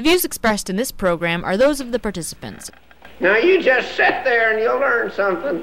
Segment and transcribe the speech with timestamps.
[0.00, 2.70] The views expressed in this program are those of the participants.
[3.20, 5.62] Now you just sit there and you'll learn something.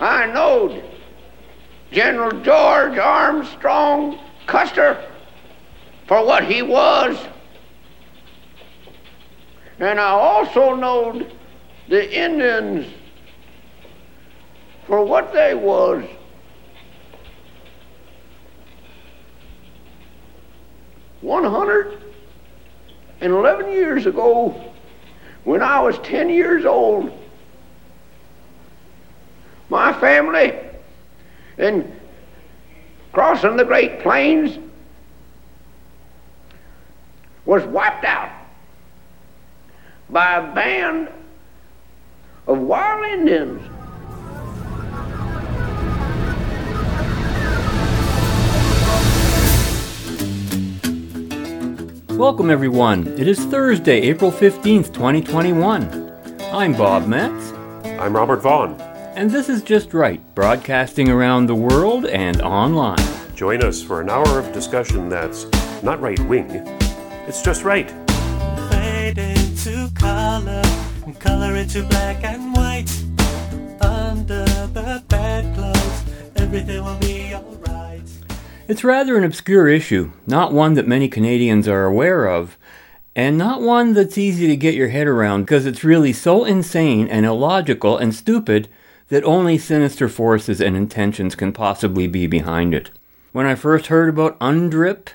[0.00, 0.82] I knowed
[1.92, 4.18] General George Armstrong
[4.48, 5.08] Custer
[6.08, 7.16] for what he was.
[9.78, 11.32] And I also knowed
[11.88, 12.92] the Indians
[14.88, 16.04] for what they was.
[21.22, 22.02] One hundred
[23.20, 24.72] and eleven years ago,
[25.44, 27.16] when I was ten years old,
[29.70, 30.58] my family
[31.58, 31.90] in
[33.12, 34.58] crossing the Great Plains
[37.44, 38.30] was wiped out
[40.10, 41.08] by a band
[42.46, 43.71] of wild Indians.
[52.22, 53.08] Welcome, everyone.
[53.18, 56.38] It is Thursday, April 15th, 2021.
[56.52, 57.50] I'm Bob Metz.
[57.98, 58.80] I'm Robert Vaughn.
[59.16, 63.04] And this is Just Right, broadcasting around the world and online.
[63.34, 65.46] Join us for an hour of discussion that's
[65.82, 66.48] not right wing,
[67.26, 67.90] it's just right.
[68.70, 70.62] Fade into color,
[71.04, 72.88] and color into black and white.
[73.80, 76.04] Under the bedclothes,
[76.36, 77.81] everything will be alright.
[78.72, 82.56] It's rather an obscure issue, not one that many Canadians are aware of,
[83.14, 87.06] and not one that's easy to get your head around because it's really so insane
[87.06, 88.68] and illogical and stupid
[89.10, 92.90] that only sinister forces and intentions can possibly be behind it.
[93.32, 95.08] When I first heard about UNDRIP,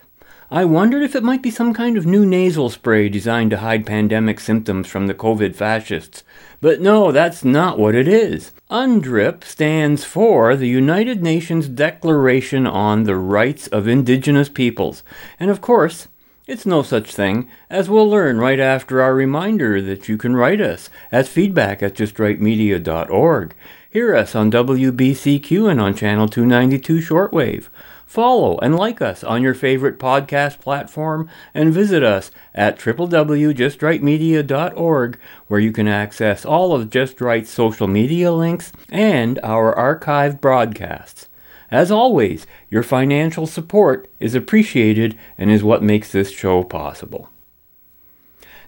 [0.51, 3.87] I wondered if it might be some kind of new nasal spray designed to hide
[3.87, 6.23] pandemic symptoms from the COVID fascists.
[6.59, 8.51] But no, that's not what it is.
[8.71, 15.03] UNDRIP stands for the United Nations Declaration on the Rights of Indigenous Peoples.
[15.39, 16.07] And of course,
[16.47, 20.61] it's no such thing, as we'll learn right after our reminder that you can write
[20.61, 23.55] us at feedback at justrightmedia.org.
[23.89, 27.67] Hear us on WBCQ and on Channel 292 Shortwave.
[28.07, 35.59] Follow and like us on your favorite podcast platform and visit us at www.justrightmedia.org where
[35.59, 41.27] you can access all of Just Right's social media links and our archived broadcasts.
[41.69, 47.29] As always, your financial support is appreciated and is what makes this show possible.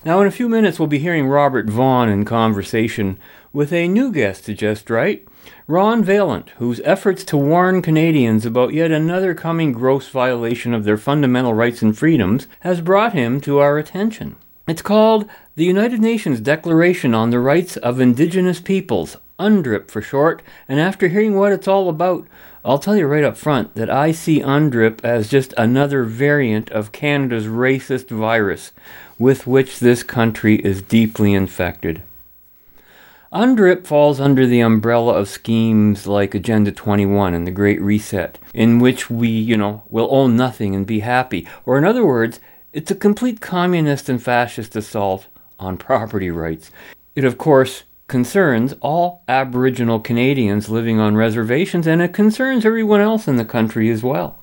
[0.03, 3.17] Now, in a few minutes, we'll be hearing Robert Vaughn in conversation
[3.53, 5.25] with a new guest to Just Right,
[5.69, 10.97] Ron Vaillant, whose efforts to warn Canadians about yet another coming gross violation of their
[10.97, 14.35] fundamental rights and freedoms has brought him to our attention.
[14.67, 20.41] It's called the United Nations Declaration on the Rights of Indigenous Peoples, UNDRIP for short,
[20.67, 22.25] and after hearing what it's all about,
[22.65, 26.91] I'll tell you right up front that I see UNDRIP as just another variant of
[26.91, 28.71] Canada's racist virus
[29.19, 32.01] with which this country is deeply infected.
[33.31, 38.79] UNDRIP falls under the umbrella of schemes like Agenda 21 and the Great Reset, in
[38.79, 41.47] which we, you know, will own nothing and be happy.
[41.63, 42.39] Or, in other words,
[42.73, 45.27] it's a complete communist and fascist assault
[45.59, 46.71] on property rights.
[47.15, 53.27] It, of course, concerns all Aboriginal Canadians living on reservations, and it concerns everyone else
[53.27, 54.39] in the country as well.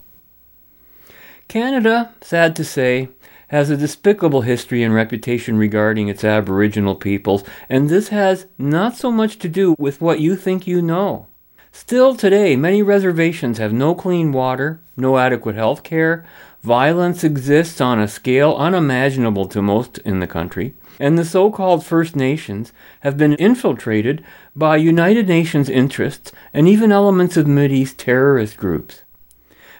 [1.48, 3.08] Canada, sad to say,
[3.48, 9.10] has a despicable history and reputation regarding its Aboriginal peoples, and this has not so
[9.10, 11.26] much to do with what you think you know.
[11.72, 16.24] Still today, many reservations have no clean water, no adequate health care,
[16.62, 21.84] violence exists on a scale unimaginable to most in the country, and the so called
[21.84, 24.24] First Nations have been infiltrated
[24.56, 29.02] by United Nations interests and even elements of Mideast terrorist groups.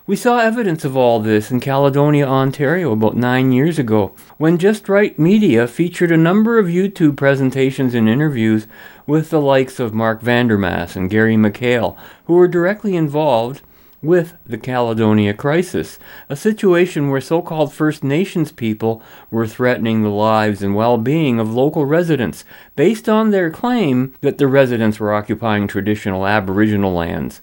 [0.09, 4.89] We saw evidence of all this in Caledonia, Ontario about nine years ago, when Just
[4.89, 8.69] Right Media featured a number of YouTube presentations and interviews
[9.05, 11.97] with the likes of Mark Vandermaas and Gary McHale,
[12.27, 13.62] who were directly involved
[14.00, 20.08] with the Caledonia crisis, a situation where so called First Nations people were threatening the
[20.08, 22.44] lives and well being of local residents
[22.76, 27.41] based on their claim that the residents were occupying traditional Aboriginal lands.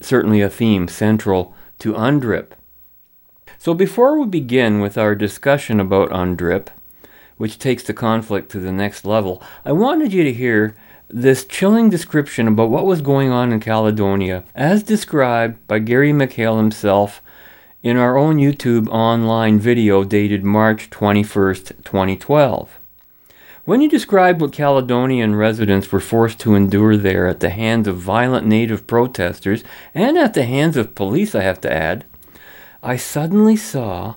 [0.00, 2.52] Certainly a theme central to UNDRIP.
[3.58, 6.68] So before we begin with our discussion about UNDRIP,
[7.36, 10.74] which takes the conflict to the next level, I wanted you to hear
[11.08, 16.58] this chilling description about what was going on in Caledonia, as described by Gary McHale
[16.58, 17.22] himself
[17.82, 22.78] in our own YouTube online video dated March 21st, 2012.
[23.68, 27.98] When you described what Caledonian residents were forced to endure there at the hands of
[27.98, 29.62] violent native protesters
[29.94, 32.06] and at the hands of police, I have to add,
[32.82, 34.14] I suddenly saw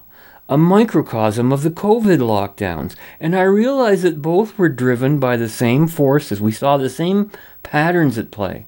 [0.48, 2.95] a microcosm of the COVID lockdowns.
[3.19, 6.39] And I realized that both were driven by the same forces.
[6.39, 7.30] We saw the same
[7.62, 8.68] patterns at play.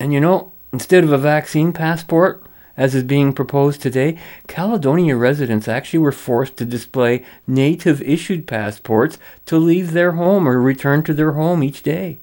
[0.00, 2.42] And you know, instead of a vaccine passport,
[2.82, 4.18] as is being proposed today,
[4.48, 10.60] Caledonia residents actually were forced to display native issued passports to leave their home or
[10.60, 12.18] return to their home each day.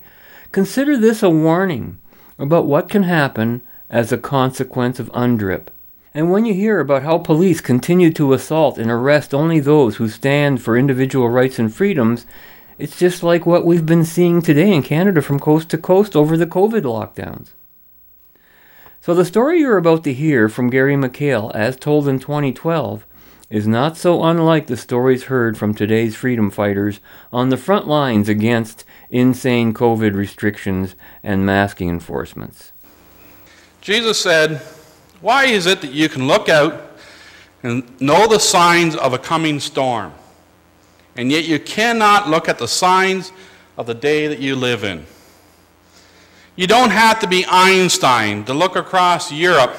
[0.52, 1.98] Consider this a warning
[2.38, 5.68] about what can happen as a consequence of UNDRIP.
[6.14, 10.10] And when you hear about how police continue to assault and arrest only those who
[10.10, 12.26] stand for individual rights and freedoms,
[12.78, 16.36] it's just like what we've been seeing today in Canada from coast to coast over
[16.36, 17.52] the COVID lockdowns.
[19.10, 23.08] So the story you're about to hear from Gary McHale, as told in 2012,
[23.50, 27.00] is not so unlike the stories heard from today's freedom fighters
[27.34, 32.72] on the front lines against insane COVID restrictions and masking enforcements.
[33.82, 34.58] Jesus said,
[35.22, 36.80] Why is it that you can look out
[37.64, 40.14] and know the signs of a coming storm,
[41.16, 43.32] and yet you cannot look at the signs
[43.76, 45.04] of the day that you live in?
[46.60, 49.78] You don't have to be Einstein to look across Europe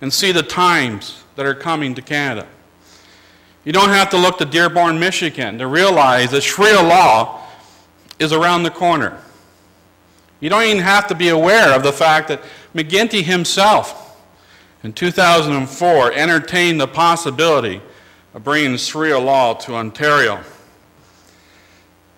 [0.00, 2.48] and see the times that are coming to Canada.
[3.64, 7.46] You don't have to look to Dearborn, Michigan to realize that Sharia law
[8.18, 9.22] is around the corner.
[10.40, 12.42] You don't even have to be aware of the fact that
[12.74, 14.20] McGuinty himself
[14.82, 17.80] in 2004 entertained the possibility
[18.34, 20.40] of bringing Sharia law to Ontario.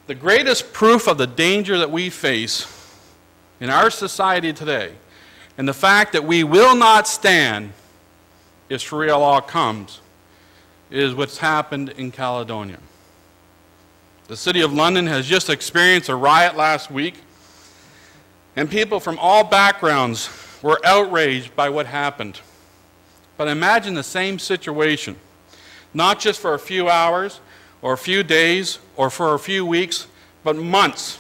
[0.07, 2.76] The greatest proof of the danger that we face
[3.61, 4.93] in our society today
[5.59, 7.73] and the fact that we will not stand
[8.69, 10.01] if Sharia law comes
[10.91, 12.79] is what's happened in Caledonia.
[14.29, 17.15] The City of London has just experienced a riot last week,
[18.55, 20.29] and people from all backgrounds
[20.63, 22.41] were outraged by what happened.
[23.37, 25.17] But imagine the same situation,
[25.95, 27.41] not just for a few hours
[27.83, 30.07] or a few days or for a few weeks,
[30.43, 31.19] but months.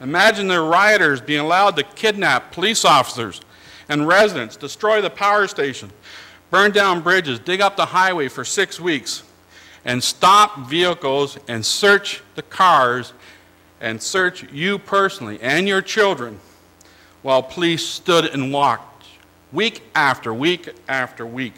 [0.00, 3.40] Imagine the rioters being allowed to kidnap police officers
[3.88, 5.90] and residents, destroy the power station,
[6.50, 9.22] burn down bridges, dig up the highway for six weeks,
[9.84, 13.12] and stop vehicles and search the cars
[13.80, 16.38] and search you personally and your children
[17.22, 19.06] while police stood and walked
[19.52, 21.54] week after week after week.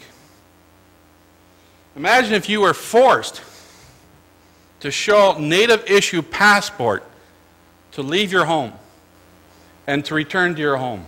[1.95, 3.41] Imagine if you were forced
[4.79, 7.03] to show native issue passport
[7.93, 8.73] to leave your home
[9.87, 11.05] and to return to your home.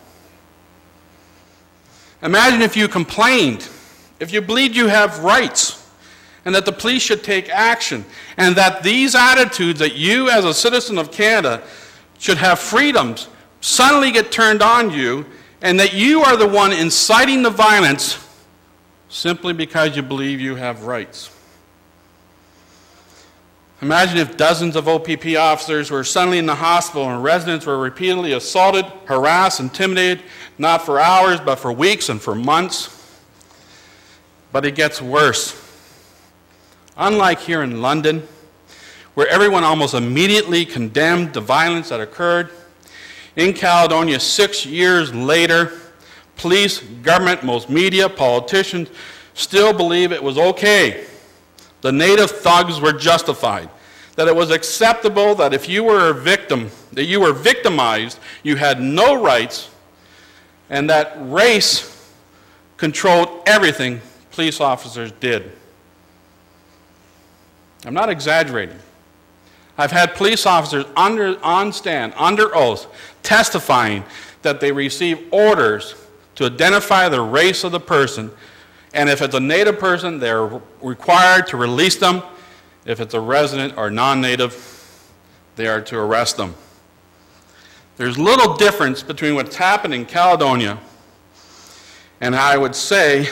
[2.21, 3.67] Imagine if you complained,
[4.19, 5.81] if you believed you have rights,
[6.45, 8.05] and that the police should take action,
[8.37, 11.63] and that these attitudes that you, as a citizen of Canada,
[12.19, 13.27] should have freedoms
[13.61, 15.25] suddenly get turned on you,
[15.61, 18.19] and that you are the one inciting the violence
[19.09, 21.34] simply because you believe you have rights.
[23.81, 28.31] Imagine if dozens of OPP officers were suddenly in the hospital and residents were repeatedly
[28.31, 30.23] assaulted, harassed, intimidated,
[30.57, 32.91] not for hours, but for weeks and for months.
[34.53, 35.61] But it gets worse.
[36.95, 38.25] Unlike here in London,
[39.13, 42.49] where everyone almost immediately condemned the violence that occurred,
[43.35, 45.73] in Caledonia, six years later,
[46.37, 48.87] police, government, most media, politicians
[49.33, 51.05] still believe it was okay
[51.85, 53.69] the native thugs were justified.
[54.15, 58.55] That it was acceptable that if you were a victim, that you were victimized, you
[58.55, 59.69] had no rights,
[60.71, 62.11] and that race
[62.77, 64.01] controlled everything
[64.31, 65.51] police officers did.
[67.85, 68.79] I'm not exaggerating.
[69.77, 72.87] I've had police officers under, on stand, under oath,
[73.21, 74.03] testifying
[74.41, 75.93] that they receive orders
[76.33, 78.31] to identify the race of the person
[78.95, 82.23] and if it's a native person, they're required to release them.
[82.85, 85.11] If it's a resident or non native,
[85.55, 86.55] they are to arrest them.
[87.97, 90.79] There's little difference between what's happened in Caledonia
[92.21, 93.27] and I would say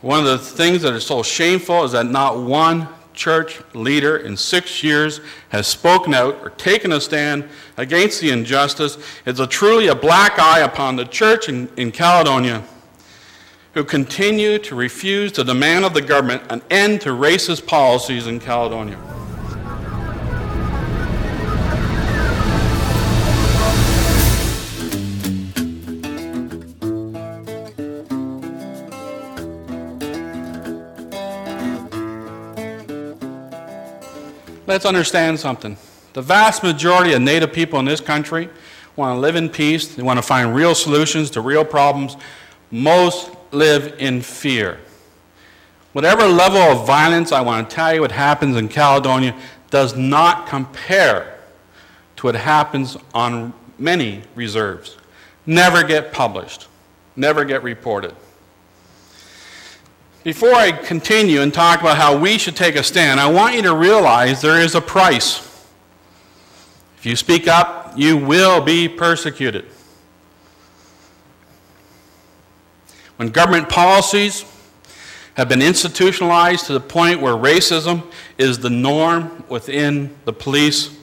[0.00, 4.36] one of the things that is so shameful is that not one church leader in
[4.36, 8.98] six years has spoken out or taken a stand against the injustice.
[9.26, 12.62] It's a truly a black eye upon the church in, in Caledonia
[13.74, 18.38] who continue to refuse to demand of the government an end to racist policies in
[18.38, 18.96] Caledonia.
[34.66, 35.76] Let's understand something.
[36.14, 38.48] The vast majority of Native people in this country
[38.94, 39.94] want to live in peace.
[39.94, 42.16] They want to find real solutions to real problems.
[42.70, 44.78] Most live in fear.
[45.92, 49.36] Whatever level of violence I want to tell you what happens in Caledonia
[49.70, 51.38] does not compare
[52.16, 54.96] to what happens on many reserves.
[55.46, 56.68] Never get published,
[57.16, 58.14] never get reported.
[60.24, 63.62] Before I continue and talk about how we should take a stand, I want you
[63.62, 65.38] to realize there is a price.
[66.96, 69.66] If you speak up, you will be persecuted.
[73.16, 74.44] When government policies
[75.34, 78.02] have been institutionalized to the point where racism
[78.38, 80.96] is the norm within the police,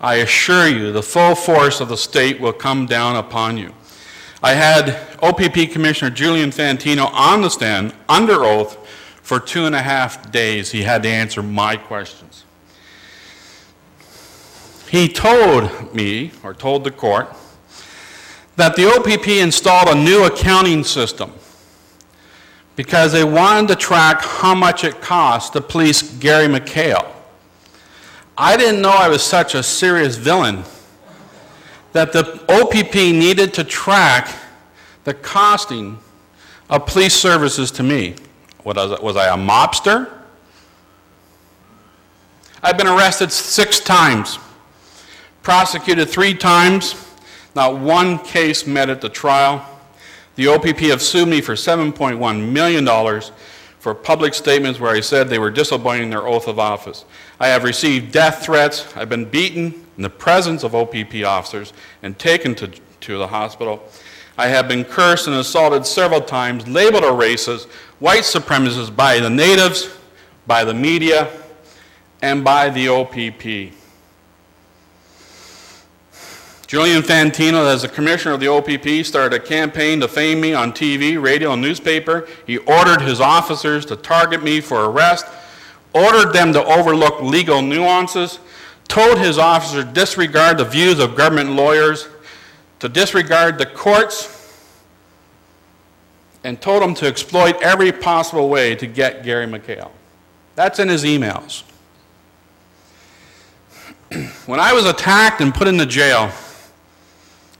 [0.00, 3.74] I assure you the full force of the state will come down upon you.
[4.42, 8.78] I had OPP Commissioner Julian Fantino on the stand under oath
[9.22, 10.70] for two and a half days.
[10.70, 12.44] He had to answer my questions.
[14.88, 17.28] He told me, or told the court,
[18.60, 21.32] that the OPP installed a new accounting system
[22.76, 27.10] because they wanted to track how much it cost to police Gary McHale.
[28.36, 30.64] I didn't know I was such a serious villain
[31.92, 34.30] that the OPP needed to track
[35.04, 35.98] the costing
[36.68, 38.14] of police services to me.
[38.64, 40.12] Was I, was I a mobster?
[42.62, 44.38] I've been arrested six times,
[45.42, 47.06] prosecuted three times,
[47.54, 49.64] not one case met at the trial.
[50.36, 53.22] The OPP have sued me for $7.1 million
[53.78, 57.04] for public statements where I said they were disobeying their oath of office.
[57.40, 58.94] I have received death threats.
[58.96, 63.82] I've been beaten in the presence of OPP officers and taken to, to the hospital.
[64.38, 69.30] I have been cursed and assaulted several times, labeled a racist, white supremacist by the
[69.30, 69.90] natives,
[70.46, 71.30] by the media,
[72.22, 73.74] and by the OPP.
[76.70, 80.70] Julian Fantino, as the commissioner of the OPP, started a campaign to fame me on
[80.70, 82.28] TV, radio, and newspaper.
[82.46, 85.26] He ordered his officers to target me for arrest,
[85.92, 88.38] ordered them to overlook legal nuances,
[88.86, 92.06] told his officers to disregard the views of government lawyers,
[92.78, 94.62] to disregard the courts,
[96.44, 99.90] and told them to exploit every possible way to get Gary McHale.
[100.54, 101.64] That's in his emails.
[104.46, 106.30] when I was attacked and put into jail,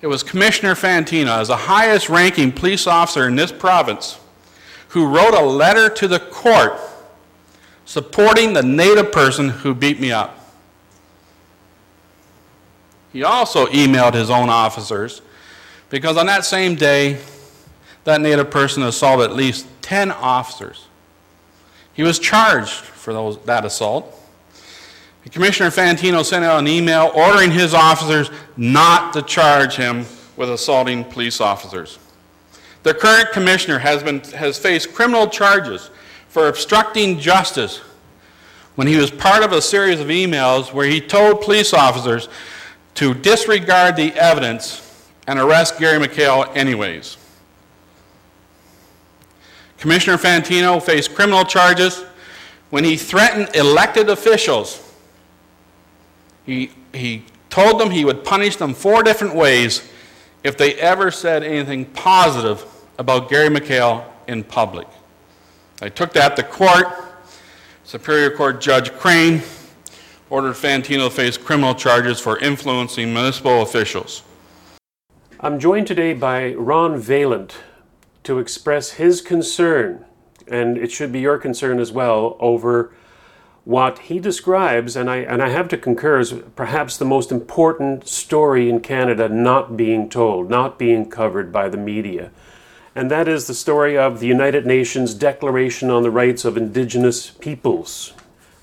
[0.01, 4.19] it was Commissioner Fantino, as the highest ranking police officer in this province,
[4.89, 6.79] who wrote a letter to the court
[7.85, 10.37] supporting the native person who beat me up.
[13.13, 15.21] He also emailed his own officers
[15.89, 17.21] because on that same day,
[18.05, 20.87] that native person assaulted at least 10 officers.
[21.93, 24.17] He was charged for those, that assault.
[25.29, 31.05] Commissioner Fantino sent out an email ordering his officers not to charge him with assaulting
[31.05, 31.99] police officers.
[32.83, 35.91] The current commissioner has, been, has faced criminal charges
[36.29, 37.79] for obstructing justice
[38.77, 42.29] when he was part of a series of emails where he told police officers
[42.95, 47.19] to disregard the evidence and arrest Gary McHale anyways.
[49.77, 52.05] Commissioner Fantino faced criminal charges
[52.71, 54.90] when he threatened elected officials
[56.47, 59.89] he, he told them he would punish them four different ways
[60.43, 62.65] if they ever said anything positive
[62.99, 64.87] about Gary McHale in public.
[65.83, 66.87] I took that to court.
[67.85, 69.43] Superior Court Judge Crane
[70.29, 74.23] ordered Fantino to face criminal charges for influencing municipal officials.
[75.41, 77.53] I'm joined today by Ron Vaillant
[78.25, 80.05] to express his concern,
[80.47, 82.95] and it should be your concern as well, over
[83.65, 88.09] what he describes, and I, and I have to concur, is perhaps the most important
[88.09, 92.31] story in Canada not being told, not being covered by the media.
[92.95, 97.31] And that is the story of the United Nations Declaration on the Rights of Indigenous
[97.31, 98.15] Peoples.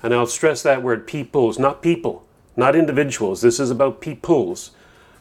[0.02, 2.26] And I'll stress that word peoples, not people,
[2.56, 3.40] not individuals.
[3.40, 4.72] This is about peoples,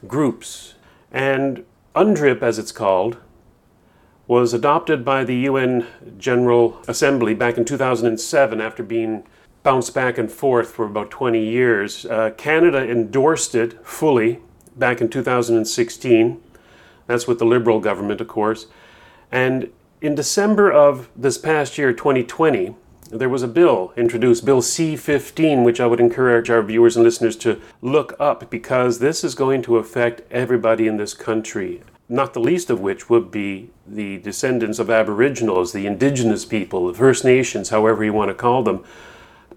[0.07, 0.73] groups.
[1.11, 1.65] And
[1.95, 3.17] UNDRIP, as it's called,
[4.27, 9.23] was adopted by the UN General Assembly back in 2007 after being
[9.67, 12.05] bounced back and forth for about 20 years.
[12.05, 14.39] Uh, Canada endorsed it fully
[14.77, 16.41] back in 2016.
[17.05, 18.67] That's with the Liberal government, of course.
[19.29, 19.69] And
[19.99, 22.75] in December of this past year, 2020,
[23.11, 27.03] there was a bill introduced, Bill C 15, which I would encourage our viewers and
[27.03, 32.33] listeners to look up because this is going to affect everybody in this country, not
[32.33, 37.25] the least of which would be the descendants of Aboriginals, the Indigenous people, the First
[37.25, 38.85] Nations, however you want to call them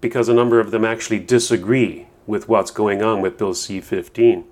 [0.00, 4.44] because a number of them actually disagree with what's going on with Bill C 15.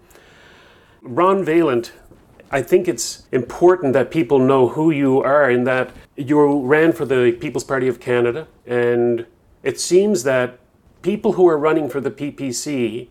[1.02, 1.92] Ron Vaillant
[2.50, 7.04] I think it's important that people know who you are in that you ran for
[7.04, 9.26] the People's Party of Canada, and
[9.62, 10.58] it seems that
[11.02, 13.08] people who are running for the PPC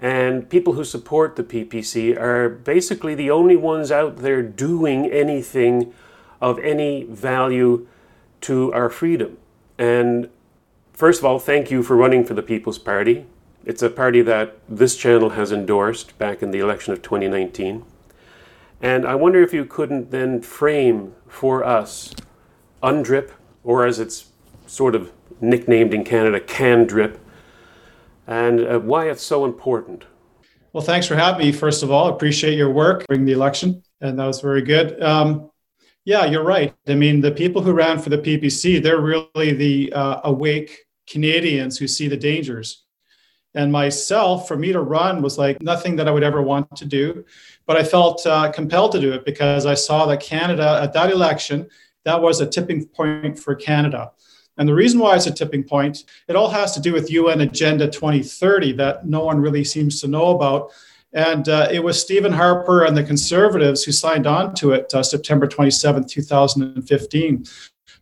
[0.00, 5.92] and people who support the PPC are basically the only ones out there doing anything
[6.40, 7.86] of any value
[8.40, 9.36] to our freedom.
[9.76, 10.30] And
[11.00, 13.24] first of all, thank you for running for the People's Party.
[13.64, 17.82] It's a party that this channel has endorsed back in the election of 2019.
[18.82, 22.14] And I wonder if you couldn't then frame for us
[22.82, 23.30] UNDRIP,
[23.64, 24.26] or as it's
[24.66, 27.18] sort of nicknamed in Canada, CANDRIP,
[28.26, 30.04] and uh, why it's so important.
[30.74, 31.50] Well, thanks for having me.
[31.50, 35.02] First of all, appreciate your work during the election, and that was very good.
[35.02, 35.50] Um,
[36.04, 36.74] yeah, you're right.
[36.86, 41.76] I mean, the people who ran for the PPC, they're really the uh, awake Canadians
[41.76, 42.84] who see the dangers.
[43.54, 46.84] And myself, for me to run was like nothing that I would ever want to
[46.84, 47.24] do.
[47.66, 51.10] But I felt uh, compelled to do it because I saw that Canada, at that
[51.10, 51.68] election,
[52.04, 54.12] that was a tipping point for Canada.
[54.56, 57.40] And the reason why it's a tipping point, it all has to do with UN
[57.40, 60.70] Agenda 2030 that no one really seems to know about.
[61.12, 65.02] And uh, it was Stephen Harper and the Conservatives who signed on to it uh,
[65.02, 67.44] September 27, 2015.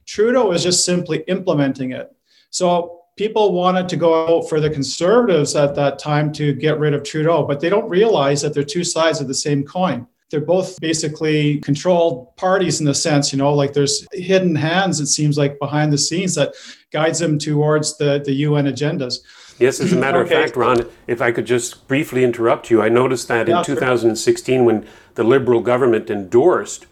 [0.04, 2.14] Trudeau is just simply implementing it.
[2.50, 6.94] So people wanted to go out for the Conservatives at that time to get rid
[6.94, 10.40] of Trudeau, but they don't realize that they're two sides of the same coin they're
[10.40, 15.38] both basically controlled parties in the sense, you know, like there's hidden hands, it seems
[15.38, 16.54] like behind the scenes that
[16.90, 19.20] guides them towards the, the UN agendas.
[19.58, 20.34] Yes, as a matter okay.
[20.34, 23.64] of fact, Ron, if I could just briefly interrupt you, I noticed that yeah, in
[23.64, 24.64] 2016, sure.
[24.64, 26.86] when the Liberal government endorsed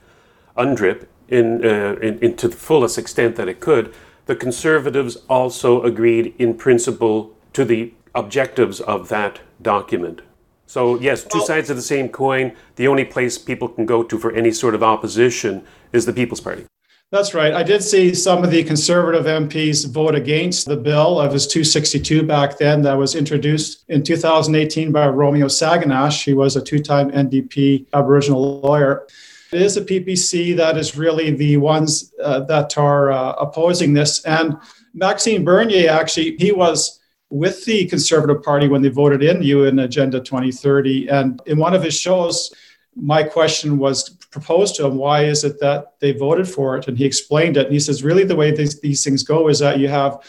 [0.57, 3.95] UNDRIP in, uh, in, in, to the fullest extent that it could,
[4.27, 10.23] the Conservatives also agreed in principle to the objectives of that document.
[10.67, 12.53] So, yes, two well, sides of the same coin.
[12.75, 16.41] The only place people can go to for any sort of opposition is the People's
[16.41, 16.67] Party.
[17.13, 17.55] That's right.
[17.55, 22.25] I did see some of the conservative MPs vote against the bill of his 262
[22.25, 26.25] back then that was introduced in 2018 by Romeo Saganash.
[26.25, 29.07] He was a two time NDP Aboriginal lawyer.
[29.53, 34.25] It is a PPC that is really the ones uh, that are uh, opposing this.
[34.25, 34.57] And
[34.95, 40.21] Maxime Bernier, actually, he was with the Conservative Party when they voted in UN Agenda
[40.21, 41.09] 2030.
[41.09, 42.53] And in one of his shows,
[42.95, 46.89] my question was proposed to him why is it that they voted for it?
[46.89, 47.67] And he explained it.
[47.67, 50.25] And he says, really, the way these, these things go is that you have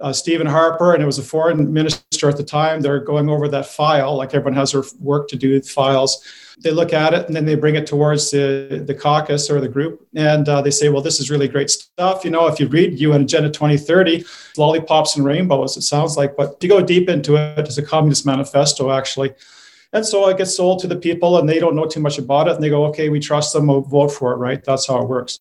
[0.00, 2.80] uh, Stephen Harper, and it was a foreign minister at the time.
[2.80, 6.24] They're going over that file, like everyone has their work to do with files.
[6.62, 9.68] They look at it and then they bring it towards the, the caucus or the
[9.68, 12.68] group, and uh, they say, "Well, this is really great stuff." You know, if you
[12.68, 14.24] read UN Agenda 2030,
[14.56, 17.82] lollipops and rainbows, it sounds like, but if you go deep into it, it's a
[17.82, 19.34] communist manifesto actually.
[19.92, 22.48] And so it gets sold to the people, and they don't know too much about
[22.48, 23.66] it, and they go, "Okay, we trust them.
[23.66, 24.62] We'll vote for it." Right?
[24.64, 25.40] That's how it works.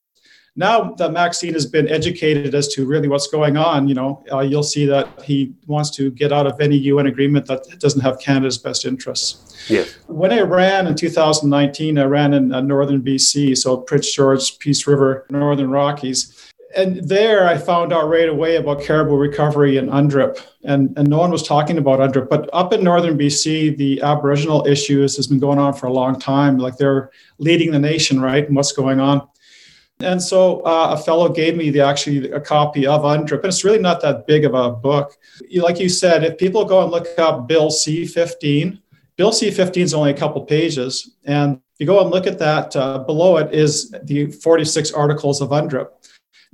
[0.56, 4.42] Now that Maxime has been educated as to really what's going on, you know, uh,
[4.42, 8.20] you'll see that he wants to get out of any UN agreement that doesn't have
[8.20, 9.70] Canada's best interests.
[9.70, 9.86] Yeah.
[10.08, 14.86] When I ran in 2019, I ran in uh, northern BC, so Prince George, Peace
[14.86, 16.52] River, Northern Rockies.
[16.76, 20.42] And there I found out right away about caribou recovery and UNDRIP.
[20.64, 22.30] And, and no one was talking about UNDRIP.
[22.30, 26.20] But up in northern BC, the Aboriginal issues has been going on for a long
[26.20, 26.58] time.
[26.58, 28.46] Like they're leading the nation, right?
[28.46, 29.28] And what's going on.
[30.04, 33.64] And so uh, a fellow gave me the actually a copy of UNDRIP, and it's
[33.64, 35.18] really not that big of a book.
[35.56, 38.80] Like you said, if people go and look up Bill C15,
[39.18, 42.76] Bill C15 is only a couple pages, and if you go and look at that,
[42.76, 45.90] uh, below it is the 46 articles of UNDRIP.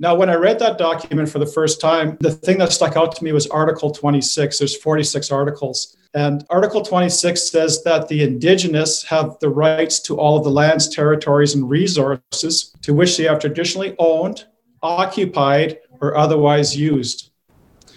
[0.00, 3.16] Now, when I read that document for the first time, the thing that stuck out
[3.16, 4.58] to me was Article 26.
[4.58, 5.96] There's 46 articles.
[6.14, 10.88] And Article 26 says that the indigenous have the rights to all of the lands,
[10.88, 14.46] territories, and resources to which they have traditionally owned,
[14.82, 17.30] occupied, or otherwise used.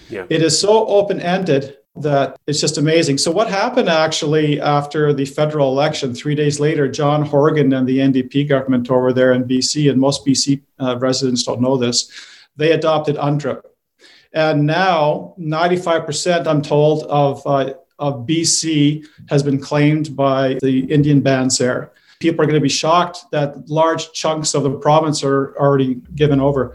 [0.10, 0.26] Yeah.
[0.30, 3.18] It is so open ended that it's just amazing.
[3.18, 6.16] So, what happened actually after the federal election?
[6.16, 10.26] Three days later, John Horgan and the NDP government over there in BC, and most
[10.26, 12.10] BC uh, residents don't know this,
[12.56, 13.64] they adopted UNDRIP.
[14.34, 21.20] And now, 95%, I'm told, of, uh, of BC has been claimed by the Indian
[21.20, 21.92] bands there.
[22.22, 26.40] People are going to be shocked that large chunks of the province are already given
[26.40, 26.74] over.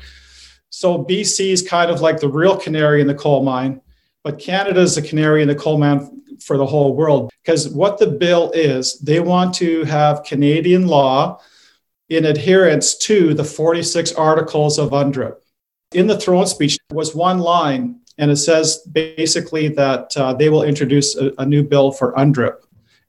[0.69, 3.81] So, BC is kind of like the real canary in the coal mine
[4.27, 7.97] but Canada is a canary in the coal mine for the whole world because what
[7.97, 11.41] the bill is, they want to have Canadian law
[12.09, 15.37] in adherence to the 46 articles of UNDRIP.
[15.95, 20.65] In the throne speech was one line, and it says basically that uh, they will
[20.65, 22.57] introduce a, a new bill for UNDRIP.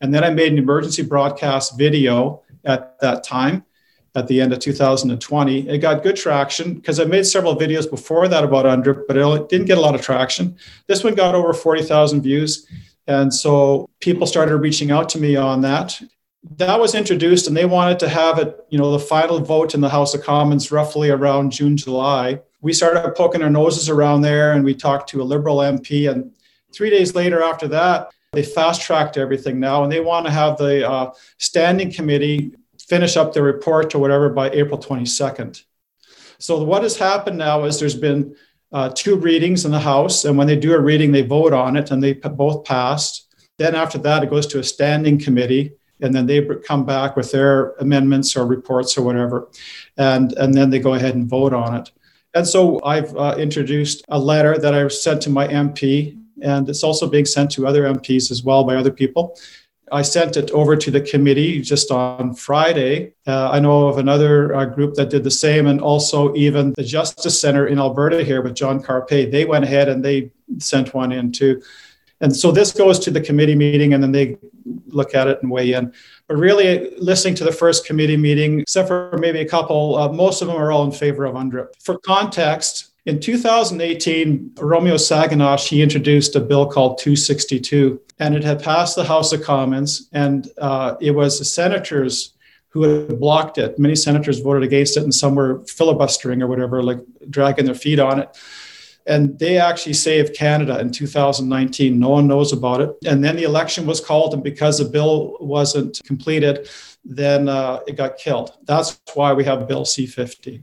[0.02, 3.66] And then I made an emergency broadcast video at that time
[4.18, 5.70] at the end of 2020.
[5.70, 9.50] It got good traction because I made several videos before that about UNDRIP, but it
[9.50, 10.58] didn't get a lot of traction.
[10.88, 12.68] This one got over 40,000 views.
[13.06, 16.02] And so people started reaching out to me on that.
[16.56, 19.82] That was introduced, and they wanted to have it, you know, the final vote in
[19.82, 22.42] the House of Commons roughly around June, July.
[22.62, 26.10] We started poking our noses around there, and we talked to a Liberal MP.
[26.10, 26.32] And
[26.74, 30.58] three days later, after that, they fast tracked everything now, and they want to have
[30.58, 32.54] the uh, standing committee
[32.88, 35.64] finish up the report or whatever by April 22nd.
[36.40, 38.36] So what has happened now is there's been
[38.72, 41.78] uh, two readings in the House, and when they do a reading, they vote on
[41.78, 43.34] it, and they both passed.
[43.58, 47.32] Then after that, it goes to a standing committee, and then they come back with
[47.32, 49.50] their amendments or reports or whatever,
[49.98, 51.92] and and then they go ahead and vote on it.
[52.34, 56.84] And so I've uh, introduced a letter that I sent to my MP, and it's
[56.84, 59.38] also being sent to other MPs as well by other people.
[59.92, 63.14] I sent it over to the committee just on Friday.
[63.26, 66.84] Uh, I know of another uh, group that did the same, and also even the
[66.84, 69.32] Justice Center in Alberta here with John Carpay.
[69.32, 71.62] They went ahead and they sent one in too.
[72.20, 74.38] And so this goes to the committee meeting, and then they
[74.88, 75.94] look at it and weigh in.
[76.28, 80.42] But really, listening to the first committee meeting, except for maybe a couple, uh, most
[80.42, 81.68] of them are all in favor of UNDRIP.
[81.82, 88.62] For context, in 2018, Romeo Saganash, he introduced a bill called 262, and it had
[88.62, 92.34] passed the House of Commons, and uh, it was the senators
[92.68, 93.80] who had blocked it.
[93.80, 97.98] Many senators voted against it, and some were filibustering or whatever, like dragging their feet
[97.98, 98.38] on it.
[99.06, 101.98] And they actually saved Canada in 2019.
[101.98, 102.94] No one knows about it.
[103.06, 106.68] And then the election was called, and because the bill wasn't completed,
[107.06, 108.52] then uh, it got killed.
[108.64, 110.62] That's why we have Bill C 50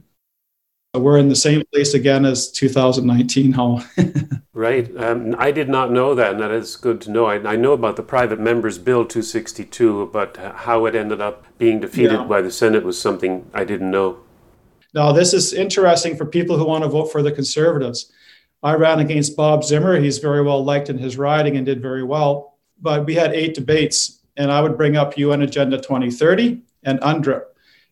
[0.94, 3.84] we're in the same place again as 2019 how
[4.52, 4.96] right.
[4.96, 7.26] Um, i did not know that and that is good to know.
[7.26, 11.80] I, I, know about the private members bill 262 but how it ended up being
[11.80, 12.24] defeated yeah.
[12.24, 14.18] by the senate was something i didn't know.
[14.94, 18.12] Now this is interesting for people who want to vote for the conservatives.
[18.62, 20.00] I ran against bob zimmer.
[20.00, 22.56] He's very well liked in his riding and did very well.
[22.80, 27.44] But we had eight debates and i would bring up un agenda 2030 and UNDRIP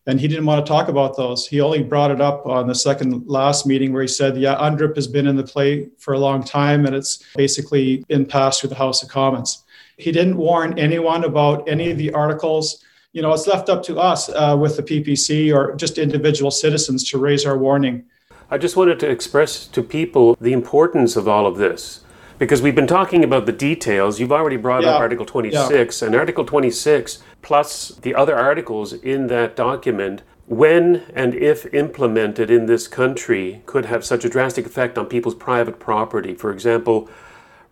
[0.06, 1.46] and he didn't want to talk about those.
[1.46, 4.96] He only brought it up on the second last meeting where he said, "Yeah, UNDRIP
[4.96, 8.70] has been in the play for a long time, and it's basically been passed through
[8.70, 9.64] the House of Commons."
[9.96, 12.82] He didn't warn anyone about any of the articles.
[13.12, 17.08] You know, it's left up to us uh, with the PPC or just individual citizens
[17.10, 18.04] to raise our warning.
[18.50, 22.00] I just wanted to express to people the importance of all of this
[22.38, 24.18] because we've been talking about the details.
[24.18, 24.90] You've already brought yeah.
[24.90, 26.06] up Article 26, yeah.
[26.06, 32.66] and Article 26 plus the other articles in that document, when and if implemented in
[32.66, 36.34] this country, could have such a drastic effect on people's private property.
[36.34, 37.10] For example,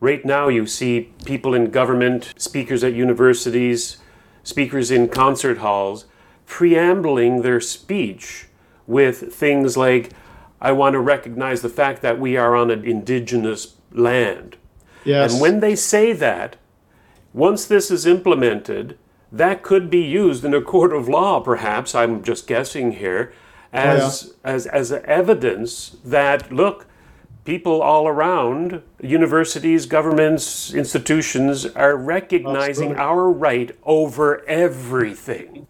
[0.01, 3.99] right now you see people in government, speakers at universities,
[4.43, 6.07] speakers in concert halls,
[6.47, 8.47] preambling their speech
[8.87, 10.11] with things like,
[10.61, 14.57] I want to recognize the fact that we are on an indigenous land.
[15.05, 15.33] Yes.
[15.33, 16.57] And when they say that,
[17.33, 18.99] once this is implemented,
[19.33, 23.33] that could be used in a court of law, perhaps, I'm just guessing here,
[23.73, 24.55] as, oh, yeah.
[24.55, 26.87] as, as evidence that, look,
[27.45, 32.97] people all around, universities, governments, institutions, are recognizing Absolutely.
[32.97, 35.67] our right over everything.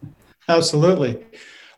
[0.48, 1.24] Absolutely.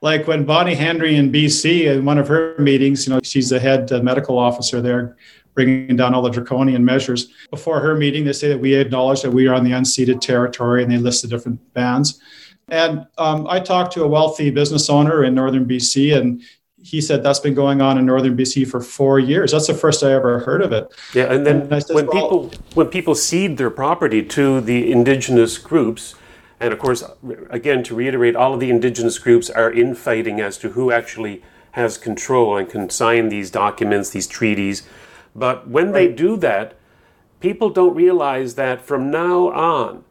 [0.00, 3.60] Like when Bonnie Henry in BC, in one of her meetings, you know, she's the
[3.60, 5.16] head uh, medical officer there,
[5.54, 7.28] bringing down all the draconian measures.
[7.50, 10.82] Before her meeting, they say that we acknowledge that we are on the unceded territory,
[10.82, 12.20] and they list the different bands.
[12.68, 16.42] And um, I talked to a wealthy business owner in northern BC, and
[16.82, 19.52] he said that's been going on in northern BC for four years.
[19.52, 20.92] That's the first I ever heard of it.
[21.14, 24.90] Yeah, and then and said, when well, people when people cede their property to the
[24.90, 26.14] indigenous groups,
[26.58, 27.04] and of course,
[27.50, 31.98] again to reiterate, all of the indigenous groups are infighting as to who actually has
[31.98, 34.82] control and can sign these documents, these treaties,
[35.34, 36.74] but when they do that,
[37.40, 40.04] people don't realize that from now on,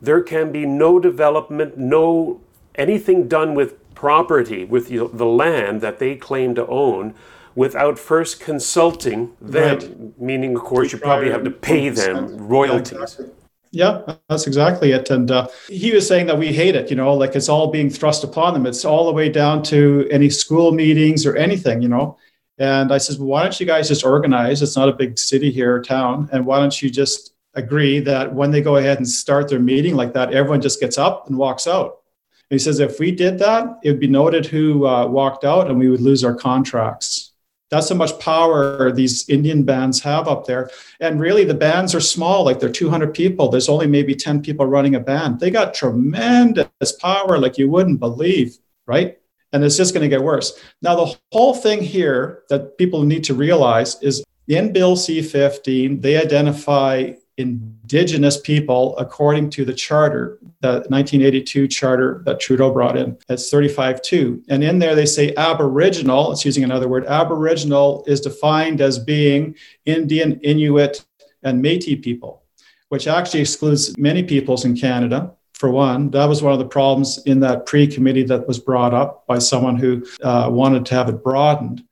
[0.00, 2.40] there can be no development, no
[2.74, 7.14] anything done with property, with you know, the land that they claim to own,
[7.54, 9.78] without first consulting them.
[9.78, 10.20] Right.
[10.20, 12.92] Meaning, of course, you probably have to pay them royalties.
[12.92, 13.30] Yeah, exactly.
[13.72, 15.10] Yeah, that's exactly it.
[15.10, 17.90] And uh, he was saying that we hate it, you know, like it's all being
[17.90, 18.66] thrust upon them.
[18.66, 22.16] It's all the way down to any school meetings or anything, you know.
[22.58, 24.62] And I says, well, why don't you guys just organize?
[24.62, 26.28] It's not a big city here or town.
[26.32, 29.94] And why don't you just agree that when they go ahead and start their meeting
[29.94, 32.02] like that, everyone just gets up and walks out.
[32.50, 35.68] And he says, if we did that, it would be noted who uh, walked out
[35.68, 37.32] and we would lose our contracts.
[37.68, 40.70] That's how much power these Indian bands have up there.
[41.00, 43.48] And really, the bands are small, like they're 200 people.
[43.48, 45.40] There's only maybe 10 people running a band.
[45.40, 49.18] They got tremendous power, like you wouldn't believe, right?
[49.52, 50.60] And it's just going to get worse.
[50.82, 56.00] Now, the whole thing here that people need to realize is in Bill C 15,
[56.00, 63.16] they identify indigenous people according to the charter, the 1982 charter that Trudeau brought in.
[63.28, 64.44] It's 35.2.
[64.48, 69.54] And in there they say Aboriginal, it's using another word, Aboriginal is defined as being
[69.84, 71.04] Indian, Inuit,
[71.42, 72.42] and Metis people,
[72.88, 75.32] which actually excludes many peoples in Canada.
[75.56, 78.92] For one, that was one of the problems in that pre committee that was brought
[78.92, 81.82] up by someone who uh, wanted to have it broadened.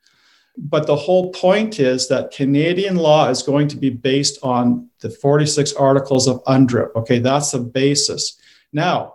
[0.59, 5.09] But the whole point is that Canadian law is going to be based on the
[5.09, 6.95] 46 articles of UNDRIP.
[6.95, 8.39] Okay, that's the basis.
[8.71, 9.15] Now,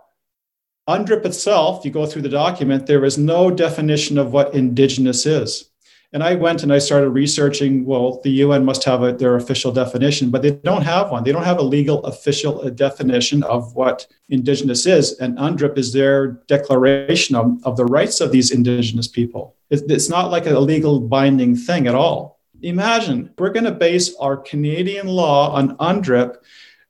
[0.88, 5.69] UNDRIP itself, you go through the document, there is no definition of what Indigenous is.
[6.12, 7.86] And I went and I started researching.
[7.86, 11.24] Well, the UN must have a, their official definition, but they don't have one.
[11.24, 15.14] They don't have a legal official uh, definition of what Indigenous is.
[15.20, 19.56] And UNDRIP is their declaration of, of the rights of these Indigenous people.
[19.70, 22.40] It's not like a legal binding thing at all.
[22.64, 26.38] Imagine we're going to base our Canadian law on UNDRIP,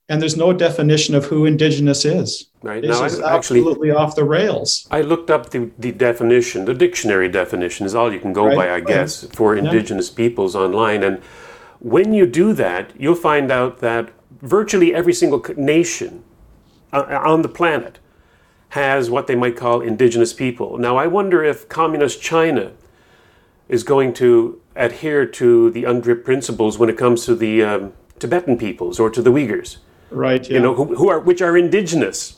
[0.10, 2.48] and there's no definition of who Indigenous is.
[2.64, 4.88] Right This now, is I, actually, absolutely off the rails.
[4.90, 6.66] I looked up the, the definition.
[6.66, 9.64] The dictionary definition is all you can go Right, by, I guess, for Yeah.
[9.64, 11.04] indigenous peoples online.
[11.04, 11.20] And
[11.80, 14.10] when you do that, you'll find out that
[14.42, 16.24] virtually every single nation
[16.92, 18.00] uh, on the planet
[18.70, 20.78] has what they might call indigenous people.
[20.80, 22.72] Now, I wonder if communist China
[23.68, 28.58] is going to adhere to the UNDRIP principles when it comes to the um, Tibetan
[28.58, 29.78] peoples or to the Uyghurs
[30.12, 30.48] Right.
[30.48, 30.56] Yeah.
[30.56, 32.38] you know, who, who are which are indigenous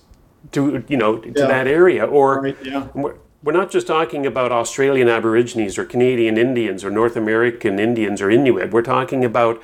[0.51, 1.47] to you know to Yeah.
[1.47, 2.87] that area, or Right, yeah.
[2.93, 8.21] we're, we're not just talking about Australian Aborigines or Canadian Indians or North American Indians
[8.21, 8.71] or Inuit.
[8.71, 9.61] We're talking about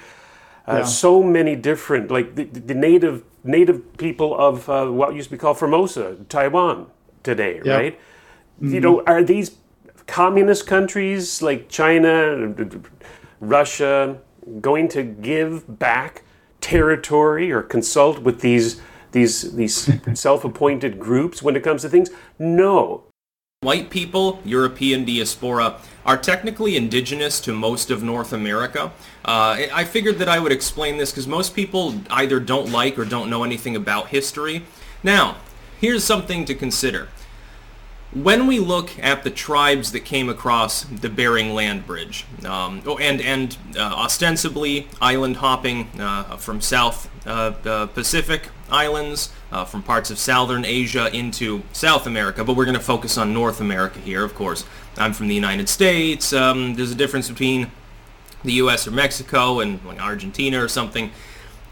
[0.68, 0.84] uh, Yeah.
[0.84, 5.40] so many different, like the, the native native people of uh, what used to be
[5.40, 6.88] called Formosa, Taiwan
[7.24, 7.76] today, Yeah.
[7.78, 8.00] right?
[8.60, 9.52] You know, are these
[10.08, 12.54] communist countries like China,
[13.40, 14.18] Russia
[14.62, 16.24] going to give back
[16.62, 19.90] territory or consult with these these these
[20.20, 22.10] self-appointed groups when it comes to things?
[22.38, 23.04] No.
[23.62, 28.92] White people, European diaspora, are technically indigenous to most of North America.
[29.26, 33.00] Uh, I I figured that I would explain this because most people either don't like
[33.00, 34.64] or don't know anything about history.
[35.04, 35.38] Now,
[35.82, 37.10] here's something to consider.
[38.14, 42.98] When we look at the tribes that came across the Bering Land Bridge, um, oh,
[42.98, 49.84] and and uh, ostensibly island hopping uh, from South uh, uh, Pacific islands, uh, from
[49.84, 54.00] parts of Southern Asia into South America, but we're going to focus on North America
[54.00, 54.66] here, of course.
[54.98, 56.34] I'm from the United States.
[56.34, 57.72] Um, there's a difference between
[58.44, 58.88] the U.S.
[58.88, 61.12] or Mexico and like Argentina or something.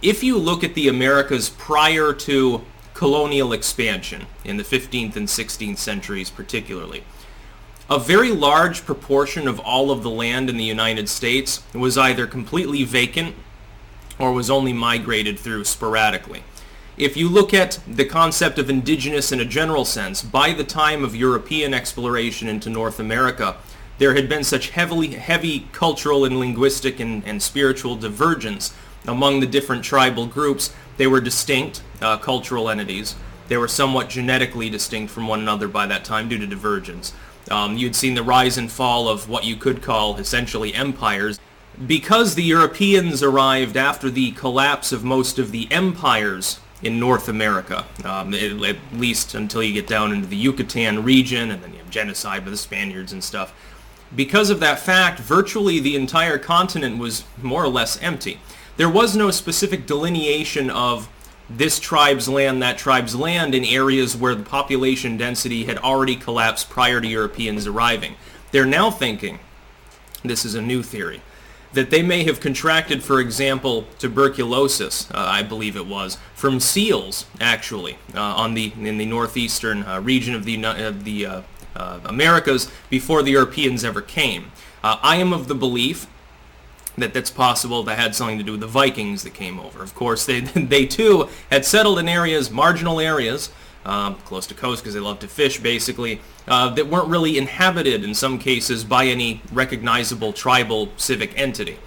[0.02, 2.62] If you look at the Americas prior to
[2.96, 7.04] colonial expansion in the 15th and 16th centuries particularly,
[7.88, 12.26] a very large proportion of all of the land in the United States was either
[12.26, 13.36] completely vacant
[14.18, 16.44] or was only migrated through sporadically.
[16.98, 21.04] If you look at the concept of indigenous in a general sense, by the time
[21.04, 23.58] of European exploration into North America,
[23.98, 28.74] there had been such heavily heavy cultural and linguistic and, and spiritual divergence
[29.08, 30.74] among the different tribal groups.
[30.98, 33.16] They were distinct uh, cultural entities.
[33.48, 37.14] They were somewhat genetically distinct from one another by that time due to divergence.
[37.52, 41.40] Um, you'd seen the rise and fall of what you could call essentially empires.
[41.86, 47.86] Because the Europeans arrived after the collapse of most of the empires in North America,
[48.04, 51.80] um, at, at least until you get down into the Yucatan region, and then you
[51.80, 53.54] have genocide by the Spaniards and stuff.
[54.16, 58.40] Because of that fact, virtually the entire continent was more or less empty.
[58.78, 61.10] There was no specific delineation of
[61.50, 66.70] this tribe's land, that tribe's land in areas where the population density had already collapsed
[66.70, 68.16] prior to Europeans arriving.
[68.52, 69.40] They're now thinking,
[70.24, 71.22] this is a new theory,
[71.74, 77.26] that they may have contracted, for example, tuberculosis, uh, I believe it was, from seals,
[77.40, 81.42] actually, uh, on the in the northeastern uh, region of the of the uh,
[81.76, 84.52] uh, Americas before the Europeans ever came.
[84.84, 86.08] Uh, I am of the belief
[86.98, 89.84] that that's possible that had something to do with the Vikings that came over.
[89.84, 90.40] Of course, they
[90.72, 93.52] they too had settled in areas, marginal areas,
[93.86, 98.04] um, close to coast because they love to fish, basically, uh, that weren't really inhabited
[98.04, 101.78] in some cases by any recognizable tribal civic entity.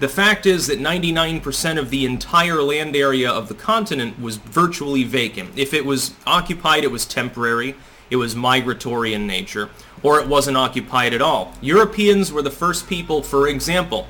[0.00, 5.04] The fact is that 99% of the entire land area of the continent was virtually
[5.04, 5.56] vacant.
[5.56, 7.76] If it was occupied, it was temporary.
[8.10, 9.70] it was migratory in nature,
[10.02, 11.54] or it wasn't occupied at all.
[11.62, 14.06] Europeans were the first people, for example,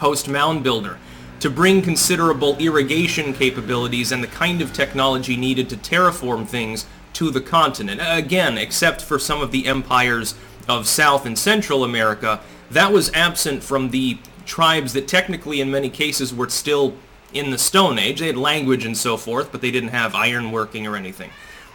[0.00, 0.98] post-mound builder,
[1.38, 7.30] to bring considerable irrigation capabilities and the kind of technology needed to terraform things to
[7.30, 8.00] the continent.
[8.02, 10.34] Again, except for some of the empires
[10.68, 15.90] of South and Central America, that was absent from the tribes that technically in many
[15.90, 16.94] cases were still
[17.32, 18.20] in the Stone Age.
[18.20, 21.30] They had language and so forth, but they didn't have ironworking or anything.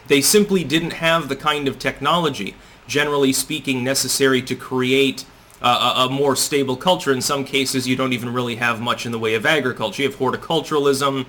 [0.07, 2.55] They simply didn't have the kind of technology,
[2.87, 5.25] generally speaking, necessary to create
[5.61, 7.11] a, a, more stable culture.
[7.11, 10.03] In some cases, you don't even really have much in the way of agriculture.
[10.03, 11.25] You have horticulturalism,